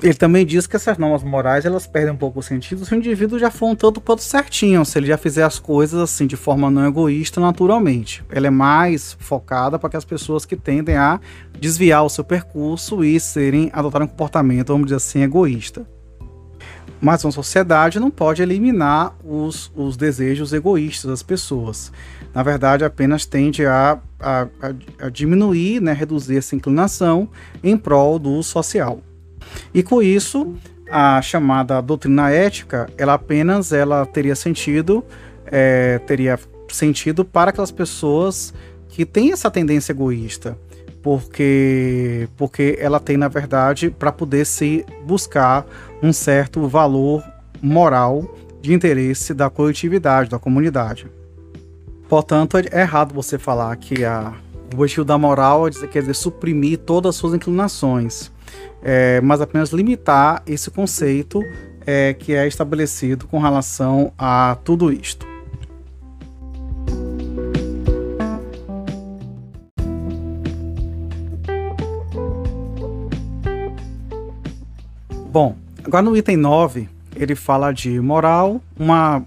[0.02, 2.96] Ele também diz que essas normas morais elas perdem um pouco o sentido se o
[2.96, 6.36] indivíduo já for um tanto quanto certinho, se ele já fizer as coisas assim de
[6.36, 8.22] forma não egoísta naturalmente.
[8.28, 11.20] Ela é mais focada para que as pessoas que tendem a
[11.58, 15.86] desviar o seu percurso e serem adotarem um comportamento, vamos dizer assim, egoísta.
[17.00, 21.92] Mas uma sociedade não pode eliminar os, os desejos egoístas das pessoas.
[22.34, 24.46] Na verdade, apenas tende a, a,
[25.00, 27.28] a, diminuir, né, reduzir essa inclinação
[27.62, 29.00] em prol do social.
[29.72, 30.54] E com isso,
[30.90, 35.04] a chamada doutrina ética, ela apenas ela teria sentido,
[35.46, 38.52] é, teria sentido para aquelas pessoas
[38.88, 40.58] que têm essa tendência egoísta,
[41.02, 45.66] porque porque ela tem na verdade para poder se buscar
[46.02, 47.22] um certo valor
[47.62, 48.24] moral
[48.60, 51.06] de interesse da coletividade, da comunidade.
[52.08, 54.32] Portanto, é errado você falar que a,
[54.72, 58.30] o objetivo da moral é dizer, quer dizer suprimir todas as suas inclinações,
[58.82, 61.40] é, mas apenas limitar esse conceito
[61.86, 65.26] é, que é estabelecido com relação a tudo isto.
[75.30, 75.54] Bom,
[75.86, 79.24] agora no item 9, ele fala de moral, uma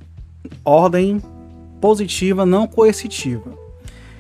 [0.64, 1.22] ordem
[1.80, 3.58] positiva não coercitiva.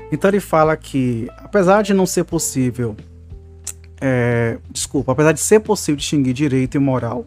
[0.10, 2.96] Então ele fala que, apesar de não ser possível,
[4.00, 7.26] é, desculpa, apesar de ser possível distinguir direito e moral,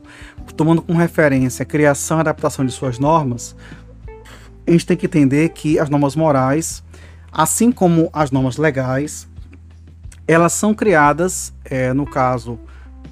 [0.57, 3.55] tomando como referência a criação e adaptação de suas normas,
[4.66, 6.83] a gente tem que entender que as normas morais,
[7.31, 9.29] assim como as normas legais,
[10.27, 12.59] elas são criadas, é, no caso,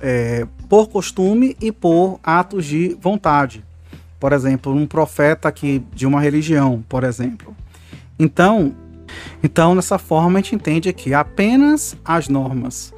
[0.00, 3.64] é, por costume e por atos de vontade.
[4.20, 7.56] Por exemplo, um profeta aqui de uma religião, por exemplo.
[8.16, 8.72] Então,
[9.42, 12.94] então nessa forma a gente entende que apenas as normas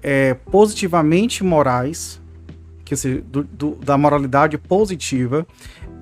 [0.00, 2.22] é, positivamente morais,
[2.84, 5.44] que se, do, do, da moralidade positiva,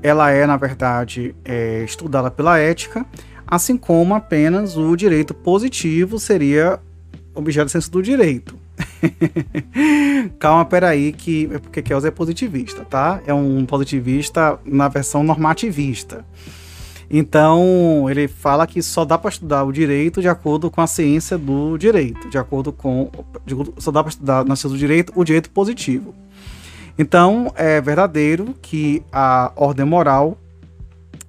[0.02, 3.06] ela é na verdade é, estudada pela ética,
[3.46, 6.78] assim como apenas o direito positivo seria
[7.34, 8.62] objeto de senso do direito.
[10.38, 13.20] Calma, peraí, que é porque Kelsen é positivista, tá?
[13.26, 16.24] É um positivista na versão normativista.
[17.10, 21.36] Então, ele fala que só dá para estudar o direito de acordo com a ciência
[21.36, 23.10] do direito, de acordo com.
[23.78, 26.14] Só dá para estudar na ciência do direito o direito positivo.
[26.98, 30.38] Então, é verdadeiro que a ordem moral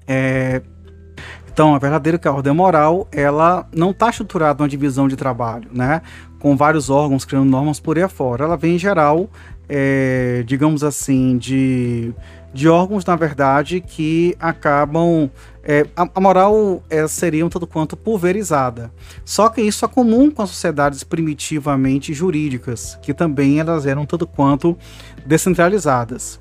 [0.07, 0.61] é.
[1.51, 5.69] Então, é verdadeiro que a ordem moral ela não está estruturada numa divisão de trabalho,
[5.71, 6.01] né?
[6.39, 8.45] Com vários órgãos criando normas por aí afora.
[8.45, 9.29] Ela vem em geral,
[9.67, 12.13] é, digamos assim, de,
[12.53, 15.29] de órgãos, na verdade, que acabam.
[15.63, 18.91] É, a, a, moral é, seria um tanto quanto pulverizada.
[19.23, 24.27] Só que isso é comum com as sociedades primitivamente jurídicas, que também elas eram tanto
[24.27, 24.77] quanto
[25.25, 26.39] descentralizadas.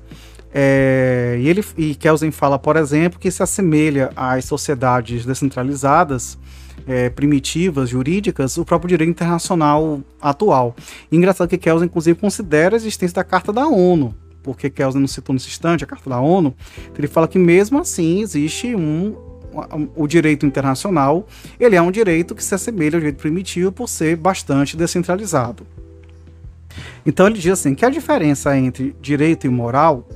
[0.53, 6.37] É, e, ele, e Kelsen fala, por exemplo, que se assemelha às sociedades descentralizadas
[6.87, 10.75] é, primitivas, jurídicas, o próprio direito internacional atual.
[11.11, 15.07] E engraçado que Kelsen, inclusive, considera a existência da Carta da ONU, porque Kelsen não
[15.07, 16.53] citou nesse instante a Carta da ONU,
[16.97, 19.15] ele fala que mesmo assim existe um,
[19.95, 21.27] o direito internacional,
[21.59, 25.65] ele é um direito que se assemelha ao direito primitivo por ser bastante descentralizado.
[27.05, 30.07] Então ele diz assim que a diferença entre direito e moral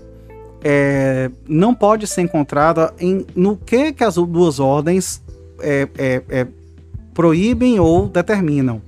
[0.62, 5.22] é, não pode ser encontrada em, no que, que as duas ordens
[5.62, 6.48] é, é, é,
[7.20, 8.82] proíbem ou determinam,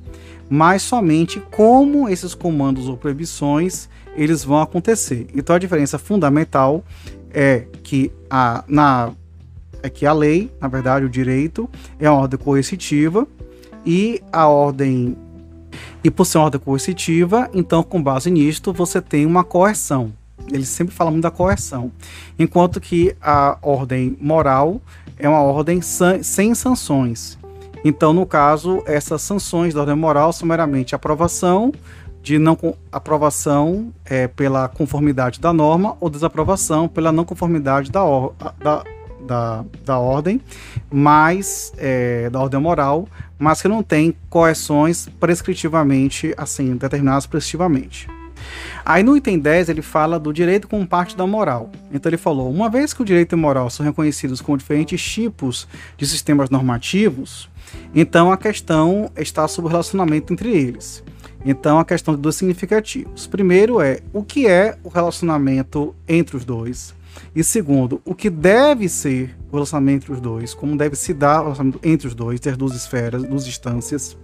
[0.50, 5.28] mas somente como esses comandos ou proibições eles vão acontecer.
[5.36, 6.82] Então a diferença fundamental
[7.34, 9.12] é que a, na,
[9.84, 13.28] é que a lei, na verdade, o direito, é uma ordem coercitiva
[13.86, 15.18] e a ordem.
[16.02, 20.14] E por ser uma ordem coercitiva, então, com base nisto, você tem uma coerção.
[20.50, 21.92] Ele sempre fala muito da coerção.
[22.40, 24.82] Enquanto que a ordem moral
[25.20, 27.41] é uma ordem sem sanções.
[27.84, 31.72] Então, no caso, essas sanções da ordem moral são meramente aprovação
[32.22, 32.58] de não
[32.92, 38.84] aprovação é, pela conformidade da norma ou desaprovação pela não conformidade da, or, da,
[39.26, 40.40] da, da ordem,
[40.92, 43.08] mas é, da ordem moral,
[43.40, 48.08] mas que não tem correções prescritivamente, assim, determinadas prescritivamente.
[48.84, 51.70] Aí no item 10 ele fala do direito como parte da moral.
[51.94, 55.68] Então ele falou: uma vez que o direito e moral são reconhecidos como diferentes tipos
[55.98, 57.50] de sistemas normativos,
[57.94, 61.04] então a questão está sobre o relacionamento entre eles.
[61.44, 63.26] Então, a questão de dois significativos.
[63.26, 66.94] Primeiro é o que é o relacionamento entre os dois.
[67.36, 71.40] E segundo, o que deve ser o relacionamento entre os dois, como deve se dar
[71.40, 74.18] o relacionamento entre os dois, ter duas esferas, duas instâncias.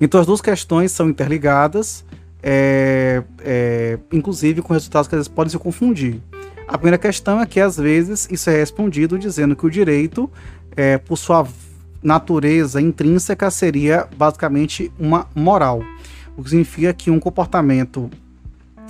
[0.00, 2.04] Então, as duas questões são interligadas,
[2.42, 6.20] é, é, inclusive com resultados que às vezes podem se confundir.
[6.68, 10.30] A primeira questão é que, às vezes, isso é respondido dizendo que o direito,
[10.76, 11.46] é, por sua
[12.06, 15.82] natureza intrínseca, seria basicamente uma moral
[16.36, 18.10] o que significa que um comportamento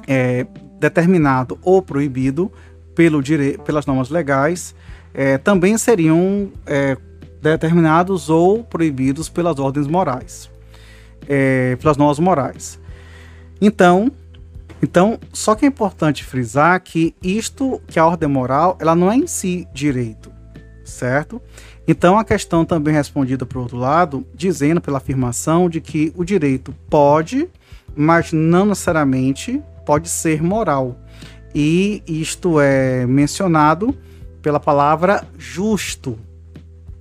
[0.06, 0.46] é,
[0.78, 2.52] determinado ou proibido
[2.94, 3.58] pelo dire...
[3.64, 4.74] pelas normas legais
[5.14, 6.96] é, também seriam é,
[7.40, 10.50] determinados ou proibidos pelas ordens morais,
[11.28, 12.78] é, pelas normas morais.
[13.60, 14.10] Então,
[14.82, 19.16] então, só que é importante frisar que isto, que a ordem moral, ela não é
[19.16, 20.30] em si direito,
[20.84, 21.40] certo?
[21.88, 26.74] Então a questão também respondida por outro lado, dizendo pela afirmação de que o direito
[26.90, 27.48] pode,
[27.94, 30.98] mas não necessariamente pode ser moral.
[31.54, 33.96] E isto é mencionado
[34.42, 36.18] pela palavra justo.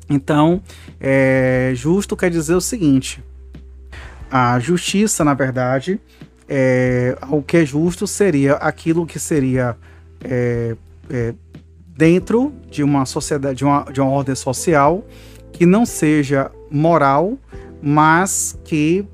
[0.10, 0.62] Então,
[1.00, 3.24] é, justo quer dizer o seguinte:
[4.30, 6.00] a justiça, na verdade,
[6.48, 9.76] é, o que é justo seria aquilo que seria
[10.24, 10.76] é,
[11.10, 11.34] é,
[11.96, 15.04] dentro de uma sociedade, de uma, de uma ordem social
[15.52, 17.38] que não seja moral,
[17.82, 19.08] mas que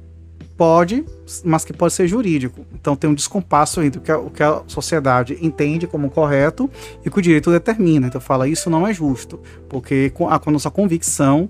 [0.58, 1.06] pode,
[1.44, 2.66] mas que pode ser jurídico.
[2.74, 6.70] Então tem um descompasso entre o que a, o que a sociedade entende como correto
[7.04, 8.08] e o que o direito determina.
[8.08, 9.40] Então fala isso não é justo,
[9.70, 11.50] porque a, a nossa convicção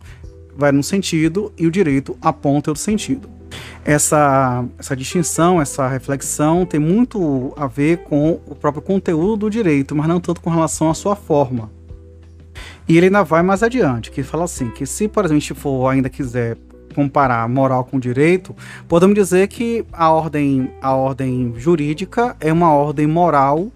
[0.56, 3.42] vai num sentido e o direito aponta outro sentido
[3.84, 9.96] essa, essa distinção, essa reflexão tem muito a ver com o próprio conteúdo do direito,
[9.96, 11.72] mas não tanto com relação à sua forma.
[12.88, 15.54] E ele ainda vai mais adiante, que fala assim, que se, por exemplo, a gente
[15.54, 16.58] for ainda quiser
[16.94, 18.54] comparar moral com direito,
[18.88, 23.72] podemos dizer que a ordem, a ordem jurídica é uma ordem moral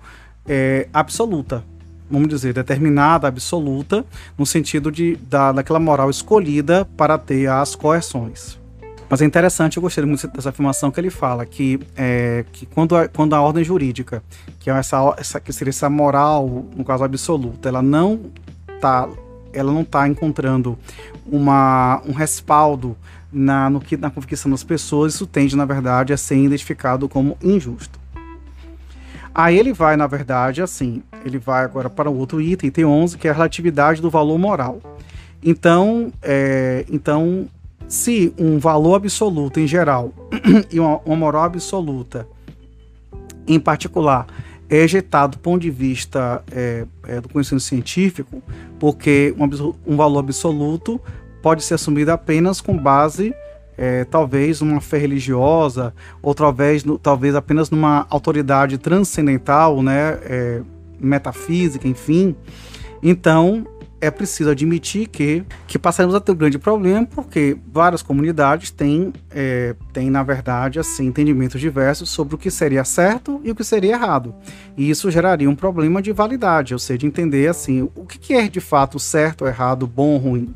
[0.45, 1.63] é, absoluta,
[2.09, 4.05] vamos dizer, determinada, absoluta,
[4.37, 8.59] no sentido de, da, daquela moral escolhida para ter as coerções.
[9.09, 12.95] Mas é interessante, eu gostei muito dessa afirmação que ele fala, que, é, que quando,
[12.95, 14.23] a, quando a ordem jurídica,
[14.59, 18.21] que é essa, essa, que seria essa moral, no caso absoluta, ela não
[18.67, 19.07] está
[19.53, 20.77] ela não está encontrando
[21.25, 22.97] uma, um respaldo
[23.31, 27.37] na, no que, na convicção das pessoas, isso tende, na verdade, a ser identificado como
[27.41, 27.97] injusto.
[29.33, 33.17] Aí ele vai, na verdade, assim, ele vai agora para o outro item, item 11,
[33.17, 34.79] que é a relatividade do valor moral.
[35.43, 37.47] Então, é, então
[37.87, 40.13] se um valor absoluto em geral
[40.71, 42.27] e uma, uma moral absoluta
[43.47, 44.25] em particular
[44.69, 48.41] é ejetado do ponto de vista é, é, do conhecimento científico,
[48.79, 50.99] porque um, um, valor absoluto
[51.41, 53.33] pode ser assumido apenas com base,
[53.77, 60.61] é, talvez, numa fé religiosa, ou talvez, no, talvez apenas numa autoridade transcendental, né, é,
[61.05, 62.35] metafísica, enfim.
[63.01, 63.65] Então,
[64.01, 69.13] é preciso admitir que, que passaremos a ter um grande problema, porque várias comunidades têm,
[69.31, 73.63] é, têm, na verdade, assim, entendimentos diversos sobre o que seria certo e o que
[73.63, 74.35] seria errado.
[74.77, 78.47] E isso geraria um problema de validade, ou seja, de entender assim, o que é
[78.47, 80.53] de fato certo, errado, bom ruim.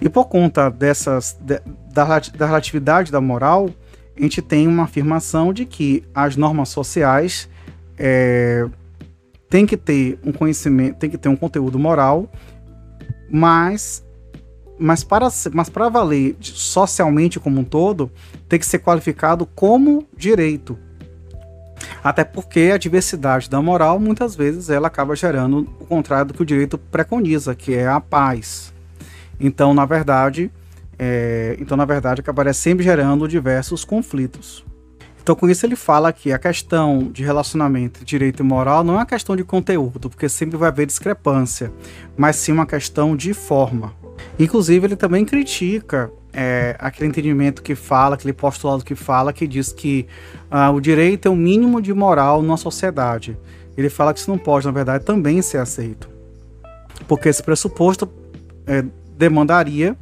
[0.00, 1.60] E por conta dessas, de,
[1.92, 3.70] da, da relatividade da moral,
[4.16, 7.48] a gente tem uma afirmação de que as normas sociais
[7.96, 8.66] é,
[9.48, 12.30] tem que ter um conhecimento, tem que ter um conteúdo moral
[13.30, 14.04] mas
[14.80, 18.12] mas para, mas para valer socialmente como um todo,
[18.48, 20.78] tem que ser qualificado como direito.
[22.02, 26.42] Até porque a diversidade da moral, muitas vezes, ela acaba gerando o contrário do que
[26.42, 28.72] o direito preconiza, que é a paz.
[29.40, 30.48] Então, na verdade,
[30.96, 34.64] é, então, na verdade, acabaria sempre gerando diversos conflitos.
[35.28, 38.96] Então, com isso, ele fala que a questão de relacionamento direito e moral não é
[38.96, 41.70] uma questão de conteúdo, porque sempre vai haver discrepância,
[42.16, 43.92] mas sim uma questão de forma.
[44.38, 49.70] Inclusive, ele também critica é, aquele entendimento que fala, aquele postulado que fala, que diz
[49.70, 50.06] que
[50.50, 53.36] ah, o direito é o mínimo de moral numa sociedade.
[53.76, 56.08] Ele fala que isso não pode, na verdade, também ser aceito.
[57.06, 58.08] Porque esse pressuposto
[58.66, 58.82] é,
[59.14, 59.94] demandaria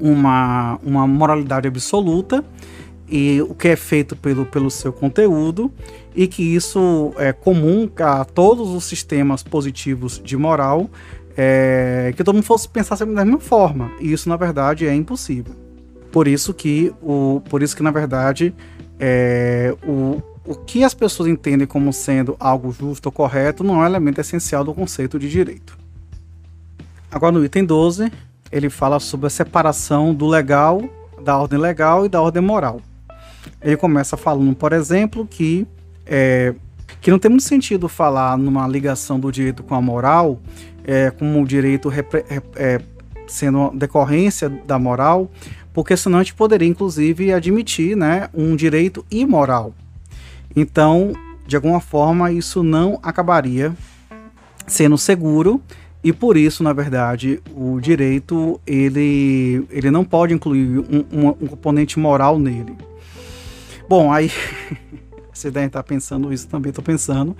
[0.00, 2.42] uma, uma moralidade absoluta
[3.10, 5.72] e o que é feito pelo, pelo seu conteúdo
[6.14, 10.88] e que isso é comum a todos os sistemas positivos de moral
[11.36, 13.92] é, que todo mundo fosse pensar sempre da mesma forma.
[14.00, 15.54] E isso, na verdade, é impossível.
[16.12, 18.54] Por isso que, o, por isso que na verdade,
[18.98, 23.78] é, o, o que as pessoas entendem como sendo algo justo ou correto não é
[23.78, 25.78] um elemento essencial do conceito de direito.
[27.10, 28.12] Agora, no item 12,
[28.52, 30.82] ele fala sobre a separação do legal,
[31.22, 32.80] da ordem legal e da ordem moral.
[33.62, 35.66] Ele começa falando, por exemplo, que,
[36.06, 36.54] é,
[37.00, 40.40] que não tem muito sentido falar numa ligação do direito com a moral,
[40.84, 41.90] é, como o direito
[42.56, 42.80] é,
[43.26, 45.30] sendo decorrência da moral,
[45.72, 49.74] porque senão a gente poderia inclusive admitir né, um direito imoral.
[50.54, 51.12] Então,
[51.46, 53.72] de alguma forma, isso não acabaria
[54.66, 55.60] sendo seguro
[56.02, 61.46] e por isso, na verdade, o direito ele, ele não pode incluir um, um, um
[61.46, 62.74] componente moral nele.
[63.90, 64.30] Bom, aí
[65.34, 67.36] Vocês devem estar pensando isso também, estou pensando.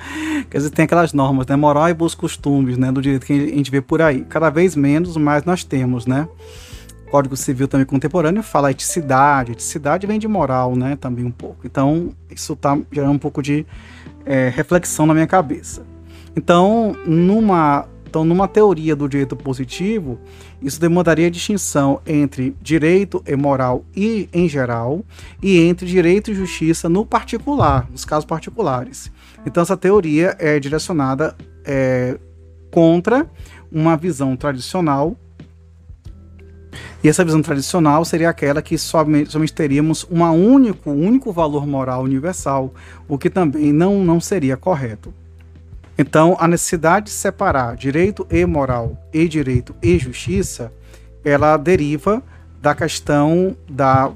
[0.51, 1.55] Quer dizer, tem aquelas normas, né?
[1.55, 2.91] Moral e bons costumes, né?
[2.91, 4.23] Do direito que a gente vê por aí.
[4.25, 6.27] Cada vez menos, mas nós temos, né?
[7.09, 9.53] Código Civil também contemporâneo fala eticidade.
[9.53, 10.97] Eticidade vem de moral, né?
[10.97, 11.65] Também um pouco.
[11.65, 13.65] Então, isso está gerando um pouco de
[14.27, 15.85] é, reflexão na minha cabeça.
[16.35, 20.19] Então, numa então, numa teoria do direito positivo,
[20.61, 25.05] isso demandaria a distinção entre direito e moral e em geral,
[25.41, 29.13] e entre direito e justiça no particular, nos casos particulares.
[29.47, 32.19] Então, essa teoria é direcionada é,
[32.73, 33.31] contra
[33.71, 35.17] uma visão tradicional.
[37.05, 42.03] E essa visão tradicional seria aquela que somente, somente teríamos um único, único valor moral
[42.03, 42.75] universal,
[43.07, 45.15] o que também não, não seria correto.
[46.01, 50.73] Então, a necessidade de separar direito e moral e direito e justiça,
[51.23, 52.23] ela deriva
[52.59, 54.11] da questão da,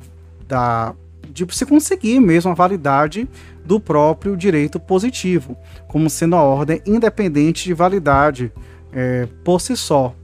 [0.49, 0.95] da
[1.29, 3.29] de se conseguir mesmo a validade
[3.67, 8.51] do próprio direito positivo, como sendo a ordem independente de validade
[8.91, 10.15] é, por si só.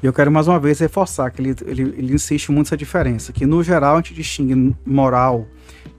[0.00, 3.32] E eu quero mais uma vez reforçar que ele, ele, ele insiste muito nessa diferença,
[3.32, 5.44] que no geral a gente distingue moral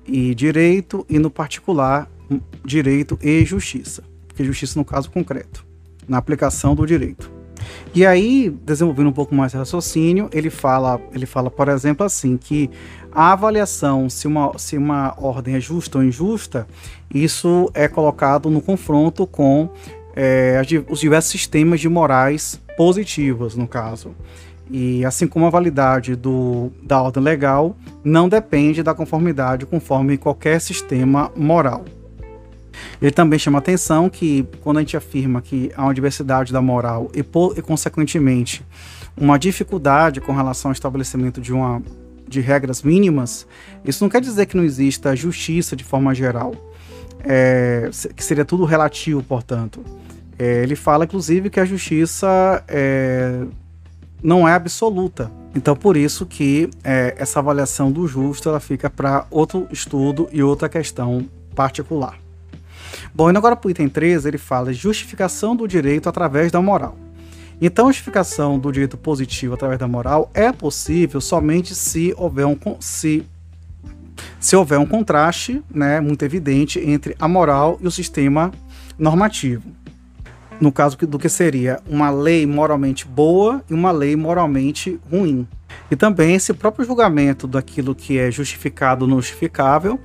[0.06, 2.10] e direito, e no particular
[2.64, 4.04] direito e justiça
[4.38, 5.66] que justiça no caso concreto,
[6.08, 7.38] na aplicação do direito.
[7.94, 12.38] E aí, desenvolvendo um pouco mais esse raciocínio, ele fala, ele fala, por exemplo, assim,
[12.38, 12.70] que
[13.12, 16.68] a avaliação se uma, se uma ordem é justa ou injusta,
[17.14, 19.70] isso é colocado no confronto com
[20.16, 24.16] é, os diversos sistemas de morais positivas, no caso.
[24.70, 30.60] E assim como a validade do, da ordem legal não depende da conformidade conforme qualquer
[30.60, 31.86] sistema moral.
[33.02, 37.12] Ele também chama atenção que, quando a gente afirma que há uma diversidade da moral
[37.14, 38.64] e, e consequentemente,
[39.16, 41.82] uma dificuldade com relação ao estabelecimento de, uma,
[42.28, 43.48] de regras mínimas,
[43.84, 46.54] isso não quer dizer que não exista justiça de forma geral,
[47.24, 49.84] é, que seria tudo relativo, portanto.
[50.38, 53.44] É, ele fala, inclusive, que a justiça é,
[54.22, 55.32] não é absoluta.
[55.56, 60.44] Então, por isso que é, essa avaliação do justo ela fica para outro estudo e
[60.44, 62.27] outra questão particular.
[63.14, 66.98] Bom, indo agora para o item 13, ele fala justificação do direito através da moral.
[67.60, 73.26] Então, justificação do direito positivo através da moral é possível somente se houver um, se,
[74.40, 78.52] se houver um contraste né, muito evidente entre a moral e o sistema
[78.98, 79.64] normativo.
[80.62, 85.48] No caso do que seria uma lei moralmente boa e uma lei moralmente ruim.
[85.90, 90.00] E também esse próprio julgamento daquilo que é justificado ou justificável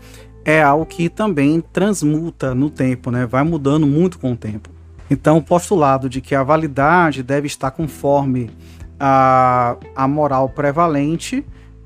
[0.45, 3.27] é algo que também transmuta no tempo, né?
[3.27, 4.71] vai mudando muito com o tempo.
[5.11, 8.51] Então, o postulado de que a validade deve estar conforme
[8.99, 11.45] a, a moral prevalente,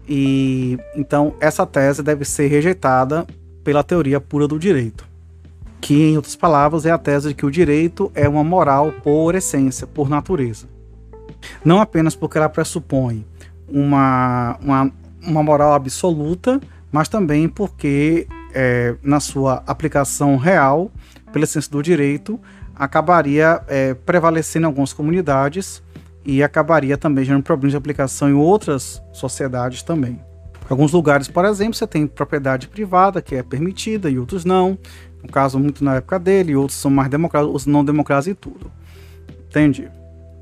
[0.08, 3.26] e então essa tese deve ser rejeitada
[3.64, 5.04] pela teoria pura do direito.
[5.80, 9.34] Que, em outras palavras, é a tese de que o direito é uma moral por
[9.34, 10.68] essência, por natureza.
[11.64, 13.26] Não apenas porque ela pressupõe
[13.68, 14.92] uma, uma,
[15.22, 18.26] uma moral absoluta, mas também porque,
[18.56, 20.90] é, na sua aplicação real,
[21.30, 22.40] pela essência do direito,
[22.74, 25.82] acabaria é, prevalecendo em algumas comunidades
[26.24, 30.12] e acabaria também gerando problemas de aplicação em outras sociedades também.
[30.14, 34.78] Em alguns lugares, por exemplo, você tem propriedade privada que é permitida e outros não.
[35.22, 38.72] No caso, muito na época dele, outros são mais democráticos, outros não democráticos e tudo.
[39.48, 39.90] Entende?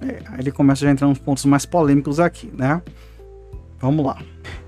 [0.01, 2.81] É, ele começa a entrar nos pontos mais polêmicos aqui, né?
[3.81, 4.19] Vamos lá.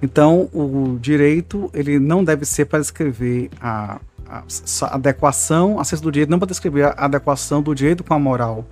[0.00, 4.42] Então, o direito ele não deve ser para descrever a, a,
[4.82, 8.18] a adequação, a ciência do direito não para descrever a adequação do direito com a
[8.18, 8.64] moral,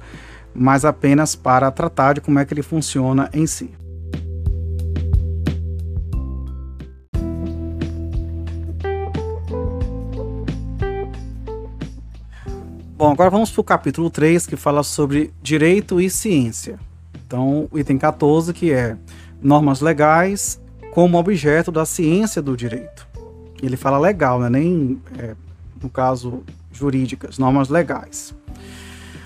[0.55, 3.71] mas apenas para tratar de como é que ele funciona em si.
[12.97, 16.79] Bom, agora vamos para o capítulo 3, que fala sobre direito e ciência.
[17.27, 18.97] Então, o item 14, que é
[19.43, 20.59] normas legais
[20.95, 23.05] como objeto da ciência do direito.
[23.61, 24.49] Ele fala legal, né?
[24.49, 25.35] nem, é,
[25.83, 28.33] no caso, jurídicas, normas legais.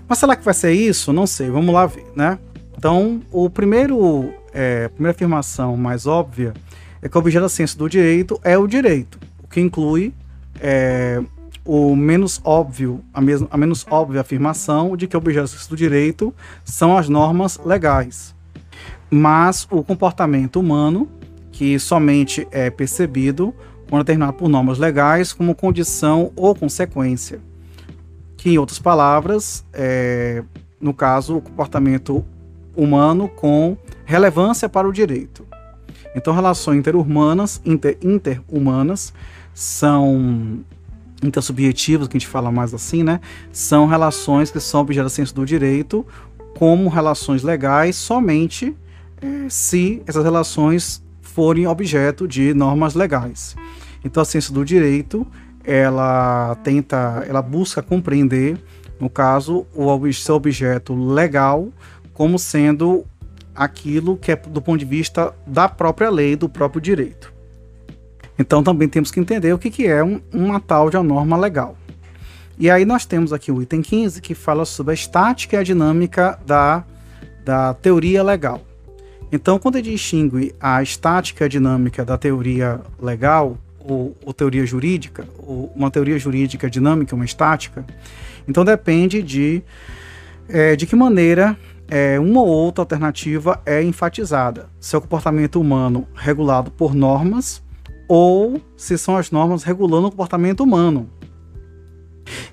[0.09, 1.13] Mas será que vai ser isso?
[1.13, 2.39] Não sei, vamos lá ver, né?
[2.75, 6.55] Então, o primeiro, é, a primeira afirmação mais óbvia
[7.03, 10.15] é que o objeto da ciência do direito é o direito, o que inclui
[10.59, 11.21] é,
[11.67, 15.69] o menos óbvio, a, mes a menos óbvia afirmação de que o objeto da ciência
[15.69, 18.35] do direito são as normas legais
[19.11, 21.09] mas o comportamento humano,
[21.59, 23.53] que somente é percebido
[23.91, 27.41] quando determinado por normas legais como condição ou consequência.
[28.37, 30.45] Que, em outras palavras, é,
[30.81, 32.25] no caso, o comportamento
[32.77, 35.45] humano com relevância para o direito.
[36.15, 39.13] Então, relações interhumanas, inter, interhumanas
[39.53, 40.61] são
[41.25, 43.21] intersubjetivas, que a gente fala mais assim, né?
[43.51, 46.07] São relações que são objeto da ciência do direito
[46.57, 48.77] como relações legais somente
[49.49, 51.03] se essas relações
[51.39, 53.55] forem objeto de normas legais.
[54.05, 55.25] Então a ciência do direito,
[55.63, 58.59] ela tenta, ela busca compreender,
[58.99, 61.69] no caso, o seu objeto legal
[62.13, 63.05] como sendo
[63.55, 67.33] aquilo que é do ponto de vista da própria lei, do próprio direito.
[68.37, 71.77] Então também temos que entender o que, é um, uma tal de uma norma legal.
[72.59, 75.63] E aí nós temos aqui o item 15 que fala sobre a estática e a
[75.63, 76.83] dinâmica da,
[77.45, 78.61] da teoria legal.
[79.31, 85.73] Então, quando ele distingue a estática dinâmica da teoria legal, ou, ou, teoria jurídica, ou
[85.75, 87.85] uma teoria jurídica dinâmica, uma estática,
[88.47, 89.63] então depende de,
[90.49, 91.57] é, de que maneira
[91.89, 94.69] é, uma ou outra alternativa é enfatizada.
[94.81, 97.63] Se é o comportamento humano regulado por normas,
[98.07, 101.09] ou se são as normas regulando o comportamento humano.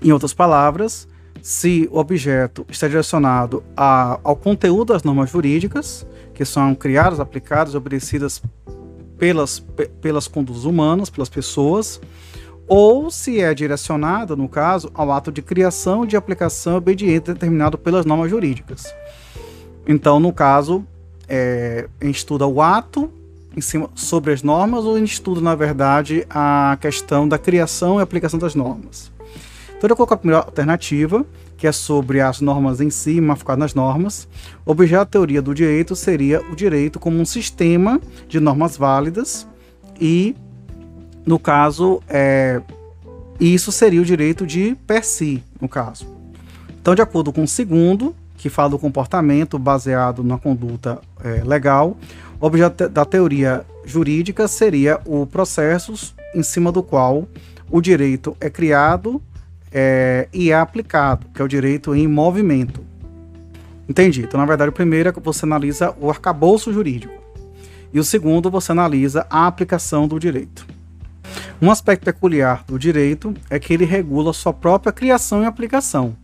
[0.01, 1.07] Em outras palavras,
[1.45, 7.75] se o objeto está direcionado a, ao conteúdo das normas jurídicas, que são criadas, aplicadas,
[7.75, 8.41] obedecidas
[9.15, 9.59] pelas,
[10.01, 12.01] pelas condutas humanas, pelas pessoas,
[12.67, 17.77] ou se é direcionada, no caso, ao ato de criação e de aplicação obediente determinado
[17.77, 18.91] pelas normas jurídicas.
[19.87, 20.83] Então, no caso,
[21.27, 23.07] é, a gente estuda o ato
[23.55, 27.99] em cima, sobre as normas ou a gente estuda, na verdade, a questão da criação
[27.99, 29.13] e aplicação das normas.
[29.85, 31.23] Então, eu coloco a primeira alternativa,
[31.55, 34.27] que é sobre as normas em si, mas focado nas normas.
[34.65, 39.47] Objeto da teoria do direito seria o direito como um sistema de normas válidas
[40.01, 40.35] e,
[41.23, 42.63] no caso, é,
[43.39, 46.07] isso seria o direito de per si, no caso.
[46.81, 51.95] Então, de acordo com o segundo, que fala do comportamento baseado na conduta é, legal,
[52.41, 57.27] o objeto da teoria jurídica seria o processo em cima do qual
[57.69, 59.21] o direito é criado
[59.77, 62.79] é, e é aplicado, que é o direito em movimento.
[63.89, 64.21] Entendi.
[64.21, 67.13] Então, na verdade, o primeiro é que você analisa o arcabouço jurídico.
[67.93, 70.65] E o segundo, você analisa a aplicação do direito.
[71.61, 76.15] Um aspecto peculiar do direito é que ele regula sua própria criação e aplicação.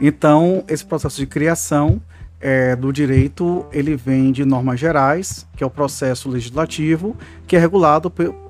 [0.00, 2.00] Então, esse processo de criação
[2.40, 7.58] é, do direito ele vem de normas gerais, que é o processo legislativo, que é
[7.58, 8.08] regulado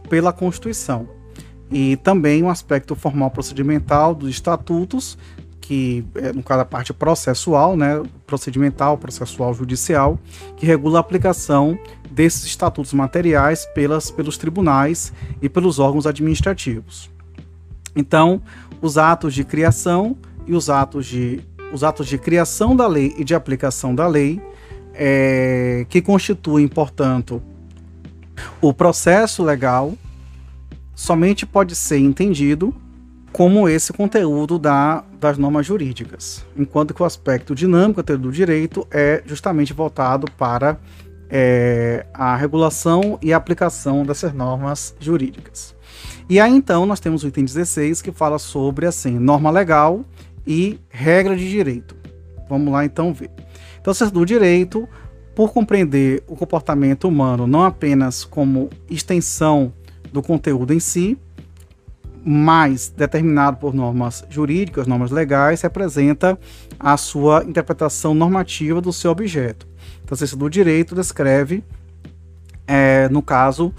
[0.09, 1.24] pela Constituição
[1.71, 5.19] e também um aspecto formal procedimental dos estatutos,
[5.61, 10.19] que é, no caso a parte processual, né, procedimental, processual, judicial,
[10.57, 11.79] que regula a aplicação
[12.11, 17.11] desses estatutos materiais pelas, pelos tribunais e pelos órgãos administrativos.
[17.97, 18.43] Então,
[18.83, 21.41] os atos de criação e os atos de,
[21.73, 24.41] os atos de criação da lei e de aplicação da lei,
[24.93, 27.43] é, que constituem, portanto,
[28.61, 29.95] o processo legal
[30.95, 32.75] somente pode ser entendido
[33.33, 39.23] como esse conteúdo da, das normas jurídicas, enquanto que o aspecto dinâmico do direito é
[39.27, 40.79] justamente voltado para
[41.29, 45.75] é, a regulação e aplicação dessas normas jurídicas.
[46.29, 50.05] E aí então nós temos o item 16 que fala sobre assim, norma legal
[50.47, 51.97] e regra de direito.
[52.49, 53.31] Vamos lá então ver.
[53.81, 54.89] Então, do direito,
[55.35, 59.73] por compreender o comportamento humano não apenas como extensão
[60.15, 61.19] do conteúdo em si,
[62.25, 66.39] mais determinado por normas jurídicas, normas legais, representa
[66.79, 69.67] a sua interpretação normativa do seu objeto.
[70.05, 71.65] Então, a ciência do direito descreve,
[72.65, 73.75] é, no caso,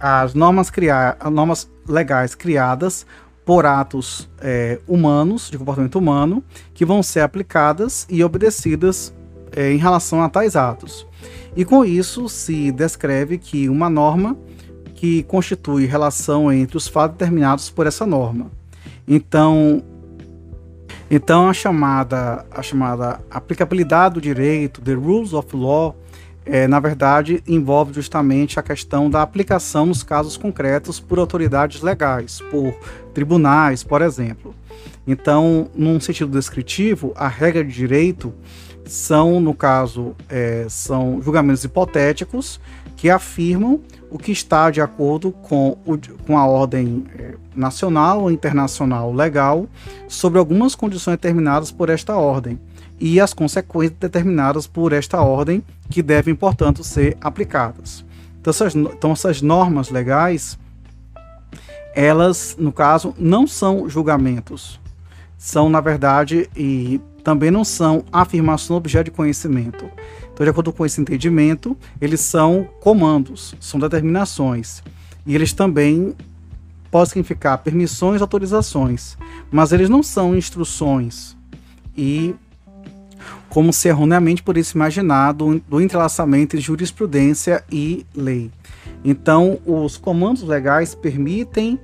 [0.00, 3.06] as normas, criar, normas legais criadas
[3.44, 6.42] por atos é, humanos, de comportamento humano,
[6.74, 9.14] que vão ser aplicadas e obedecidas
[9.54, 11.06] é, em relação a tais atos.
[11.54, 14.36] E com isso se descreve que uma norma
[15.02, 18.52] que constitui relação entre os fatos determinados por essa norma.
[19.06, 19.82] Então,
[21.10, 25.96] então a chamada a chamada aplicabilidade do direito, the rules of law,
[26.46, 32.40] é, na verdade envolve justamente a questão da aplicação nos casos concretos por autoridades legais,
[32.48, 32.72] por
[33.12, 34.54] tribunais, por exemplo.
[35.04, 38.32] Então, num sentido descritivo, a regra de direito
[38.84, 42.60] são, no caso, é, são julgamentos hipotéticos
[43.02, 43.80] que afirmam
[44.12, 49.66] o que está de acordo com, o, com a ordem é, nacional ou internacional legal
[50.06, 52.60] sobre algumas condições determinadas por esta ordem
[53.00, 58.04] e as consequências determinadas por esta ordem que devem, portanto, ser aplicadas.
[58.40, 60.56] Então essas, então, essas normas legais,
[61.96, 64.78] elas, no caso, não são julgamentos,
[65.36, 69.90] são, na verdade, e também não são afirmação objeto de conhecimento.
[70.32, 74.82] Então, de acordo com esse entendimento, eles são comandos, são determinações.
[75.26, 76.14] E eles também
[76.90, 79.16] podem significar permissões, autorizações,
[79.50, 81.36] mas eles não são instruções.
[81.96, 82.34] E
[83.48, 88.50] como se erroneamente por isso imaginado do entrelaçamento entre jurisprudência e lei.
[89.04, 91.78] Então, os comandos legais permitem,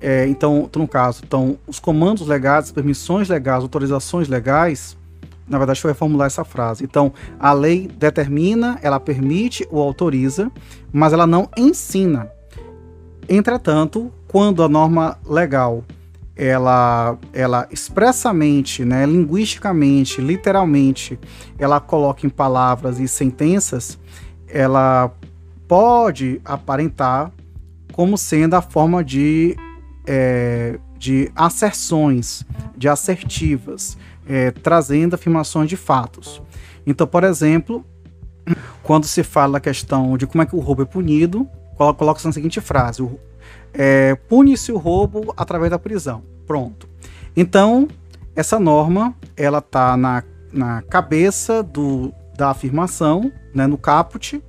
[0.00, 4.96] é, então, no caso, então, os comandos legais, permissões legais, autorizações legais,
[5.48, 6.84] na verdade, eu reformular essa frase.
[6.84, 10.50] Então, a lei determina, ela permite ou autoriza,
[10.92, 12.30] mas ela não ensina.
[13.28, 15.84] Entretanto, quando a norma legal
[16.34, 21.18] ela, ela expressamente, né, linguisticamente, literalmente,
[21.58, 23.98] ela coloca em palavras e sentenças,
[24.48, 25.12] ela
[25.68, 27.30] pode aparentar
[27.92, 29.54] como sendo a forma de,
[30.06, 32.44] é, de asserções,
[32.76, 36.42] de assertivas, é, trazendo afirmações de fatos.
[36.86, 37.84] Então, por exemplo,
[38.82, 42.32] quando se fala a questão de como é que o roubo é punido, coloca-se na
[42.32, 43.08] seguinte frase:
[43.72, 46.22] é, pune-se o roubo através da prisão.
[46.46, 46.88] Pronto.
[47.36, 47.88] Então,
[48.34, 54.42] essa norma ela está na, na cabeça do, da afirmação, né, no caput,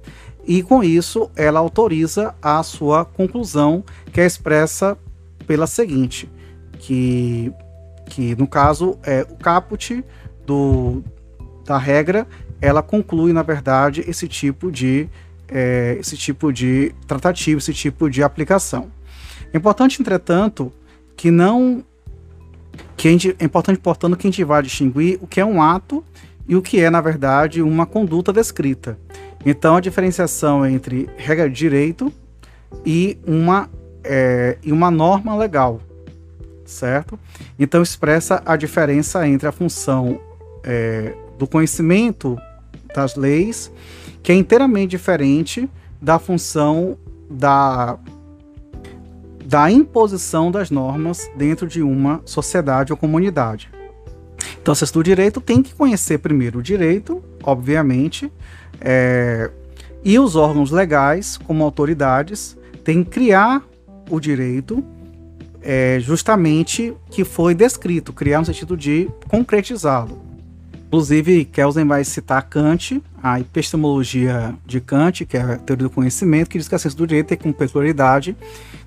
[0.45, 4.97] e com isso ela autoriza a sua conclusão, que é expressa
[5.47, 6.29] pela seguinte,
[6.79, 7.53] que
[8.13, 10.05] que no caso é o caput
[10.45, 11.03] do,
[11.65, 12.27] da regra,
[12.61, 15.09] ela conclui na verdade esse tipo de
[15.49, 18.91] é, esse tipo de tratativa, esse tipo de aplicação.
[19.51, 20.71] É importante, entretanto,
[21.17, 21.83] que não
[22.95, 26.03] que gente, é importante, portanto, que a gente vá distinguir o que é um ato
[26.47, 28.97] e o que é, na verdade, uma conduta descrita.
[29.43, 32.13] Então, a diferenciação entre regra de direito
[32.85, 33.69] e uma,
[34.03, 35.81] é, e uma norma legal
[36.65, 37.19] certo?
[37.57, 40.19] Então expressa a diferença entre a função
[40.63, 42.37] é, do conhecimento
[42.95, 43.71] das leis,
[44.21, 45.69] que é inteiramente diferente
[46.01, 46.97] da função
[47.29, 47.97] da,
[49.45, 53.69] da imposição das normas dentro de uma sociedade ou comunidade.
[54.61, 58.31] Então, se estuda direito, tem que conhecer primeiro o direito, obviamente,
[58.79, 59.51] é,
[60.03, 63.63] e os órgãos legais, como autoridades, têm que criar
[64.09, 64.83] o direito
[65.63, 70.21] é, justamente que foi descrito, criar no sentido de concretizá-lo.
[70.87, 76.49] Inclusive, Kelsen vai citar Kant, a epistemologia de Kant, que é a teoria do conhecimento,
[76.49, 78.35] que diz que a ciência do direito tem como peculiaridade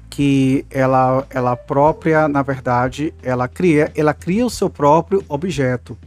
[0.09, 5.99] que ela, ela própria, na verdade, ela cria, ela cria o seu próprio objeto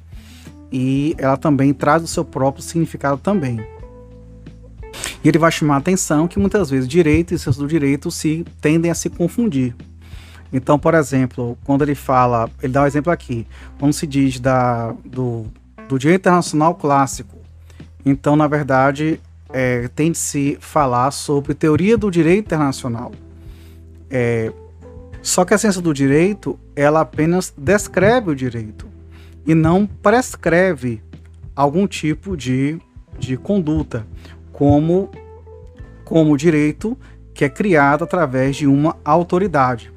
[0.71, 3.59] e ela também traz o seu próprio significado também.
[5.23, 8.45] E ele vai chamar a atenção que muitas vezes direito e ciência do direito se
[8.61, 9.75] tendem a se confundir.
[10.51, 13.45] Então, por exemplo, quando ele fala, ele dá um exemplo aqui,
[13.77, 15.45] quando se diz da, do,
[15.87, 17.37] do direito internacional clássico,
[18.05, 19.19] então, na verdade,
[19.51, 23.11] é, tem de se falar sobre teoria do direito internacional.
[24.09, 24.51] É,
[25.21, 28.87] só que a ciência do direito ela apenas descreve o direito
[29.45, 31.01] e não prescreve
[31.55, 32.79] algum tipo de,
[33.17, 34.07] de conduta,
[34.51, 35.09] como,
[36.05, 36.97] como direito
[37.33, 39.91] que é criado através de uma autoridade,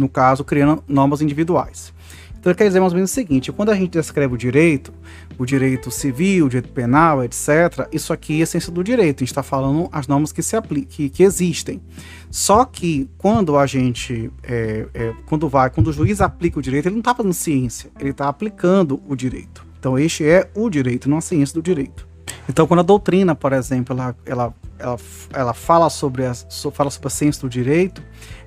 [0.00, 1.92] no caso, criando normas individuais.
[2.40, 4.92] Então, quer dizer mais ou menos o seguinte: quando a gente descreve o direito,
[5.38, 9.18] o direito civil, o direito penal, etc., isso aqui é essência do direito.
[9.18, 11.82] A gente está falando as normas que se aplicam, que, que, existem.
[12.30, 16.86] Só que quando a gente, é, é, quando vai, quando o juiz aplica o direito,
[16.86, 19.66] ele não está fazendo ciência, ele está aplicando o direito.
[19.78, 22.08] Então, este é o direito, não a ciência do direito.
[22.48, 24.96] Então, quando a doutrina, por exemplo, ela, ela, ela,
[25.32, 26.34] ela fala, sobre a,
[26.72, 28.02] fala sobre a ciência do direito,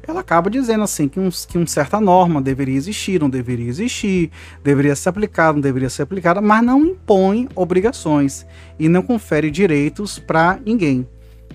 [0.06, 4.30] ela acaba dizendo assim que, um, que uma certa norma deveria existir, não deveria existir,
[4.62, 8.46] deveria ser aplicada, não deveria ser aplicada, mas não impõe obrigações
[8.78, 11.08] e não confere direitos para ninguém.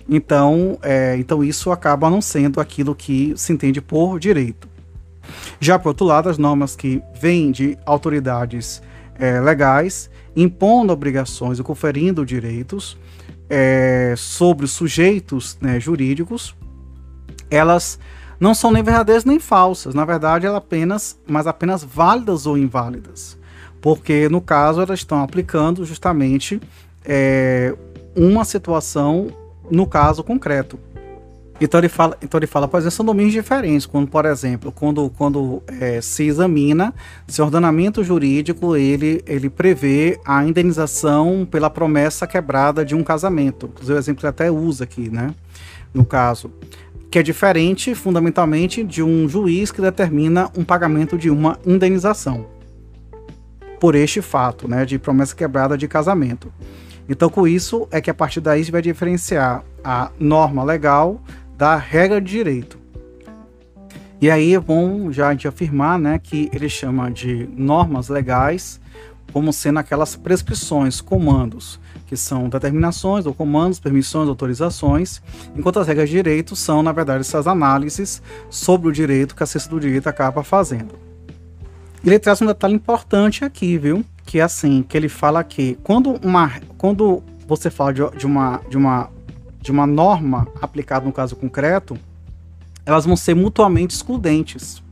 [0.08, 4.66] Então, é, então isso acaba não sendo aquilo que se entende por direito.
[5.60, 8.80] Já por outro lado, as normas que vêm de autoridades
[9.18, 12.96] é, legais impondo obrigações e conferindo direitos
[13.50, 16.54] é, sobre os sujeitos né, jurídicos,
[17.50, 17.98] elas
[18.40, 19.94] não são nem verdadeiras nem falsas.
[19.94, 23.36] Na verdade, elas apenas, mas apenas válidas ou inválidas.
[23.80, 26.60] Porque, no caso, elas estão aplicando justamente
[27.04, 27.74] é,
[28.16, 29.28] uma situação
[29.70, 30.78] no caso concreto.
[31.60, 33.84] Então ele fala, então ele fala, por exemplo, são domínios diferentes.
[33.84, 36.94] Quando, por exemplo, quando, quando é, se examina
[37.26, 43.66] se o ordenamento jurídico ele, ele prevê a indenização pela promessa quebrada de um casamento.
[43.66, 45.34] Inclusive, o exemplo que ele até usa aqui, né?
[45.92, 46.50] No caso
[47.10, 52.46] que é diferente, fundamentalmente, de um juiz que determina um pagamento de uma indenização
[53.80, 56.52] por este fato, né, de promessa quebrada de casamento.
[57.08, 61.22] Então, com isso é que a partir daí se vai diferenciar a norma legal
[61.56, 62.78] da regra de direito.
[64.20, 68.80] E aí é bom já a gente afirmar, né, que ele chama de normas legais
[69.32, 75.20] como sendo aquelas prescrições, comandos que são determinações ou comandos, permissões, autorizações,
[75.54, 79.46] enquanto as regras de direito são, na verdade, essas análises sobre o direito que a
[79.46, 80.94] ciência do direito acaba fazendo.
[82.02, 84.02] Ele traz um detalhe importante aqui, viu?
[84.24, 88.60] Que é assim, que ele fala que quando, uma, quando você fala de, de, uma,
[88.70, 89.10] de, uma,
[89.60, 91.98] de uma norma aplicada no caso concreto,
[92.86, 94.82] elas vão ser mutuamente excludentes.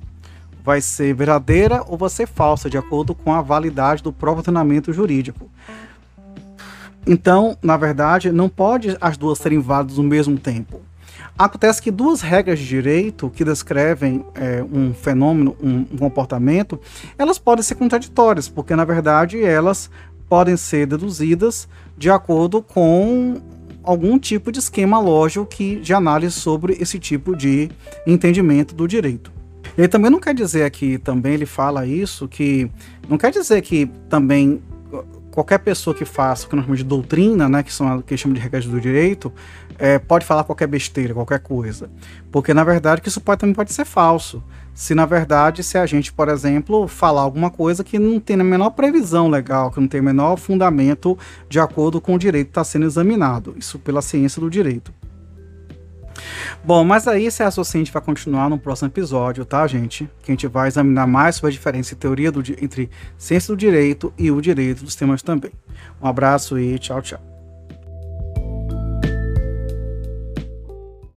[0.66, 4.92] Vai ser verdadeira ou vai ser falsa, de acordo com a validade do próprio treinamento
[4.92, 5.48] jurídico.
[7.06, 10.80] Então, na verdade, não pode as duas serem válidas ao mesmo tempo.
[11.38, 16.80] Acontece que duas regras de direito que descrevem é, um fenômeno, um, um, comportamento,
[17.16, 19.88] elas podem ser contraditórias, porque na verdade elas
[20.28, 23.40] podem ser deduzidas de acordo com
[23.84, 27.70] algum tipo de esquema lógico que, de análise sobre esse tipo de
[28.04, 29.36] entendimento do direito.
[29.77, 32.70] Ele também não quer dizer aqui, também ele fala isso, que
[33.09, 34.62] não quer dizer que também
[35.37, 38.35] qualquer pessoa que faça o que nós chamamos de doutrina, né, que são que chama
[38.35, 39.31] de regras do direito,
[39.79, 41.91] é, pode falar qualquer besteira, qualquer coisa.
[42.33, 44.43] Porque na verdade que isso pode, também pode ser falso.
[44.72, 48.45] Se na verdade, se a gente, por exemplo, falar alguma coisa que não tem a
[48.45, 51.18] menor previsão legal, que não tem o menor fundamento
[51.51, 53.55] de acordo com o direito que está sendo examinado.
[53.59, 54.91] Isso pela ciência do direito.
[56.64, 57.42] Bom, mas aí esse
[57.78, 60.08] gente vai continuar no próximo episódio, tá, gente?
[60.22, 63.56] Que a gente vai examinar mais sobre a diferença em teoria do, entre ciência do
[63.56, 65.52] direito e o direito dos temas também.
[66.00, 67.36] Um abraço e tchau, tchau.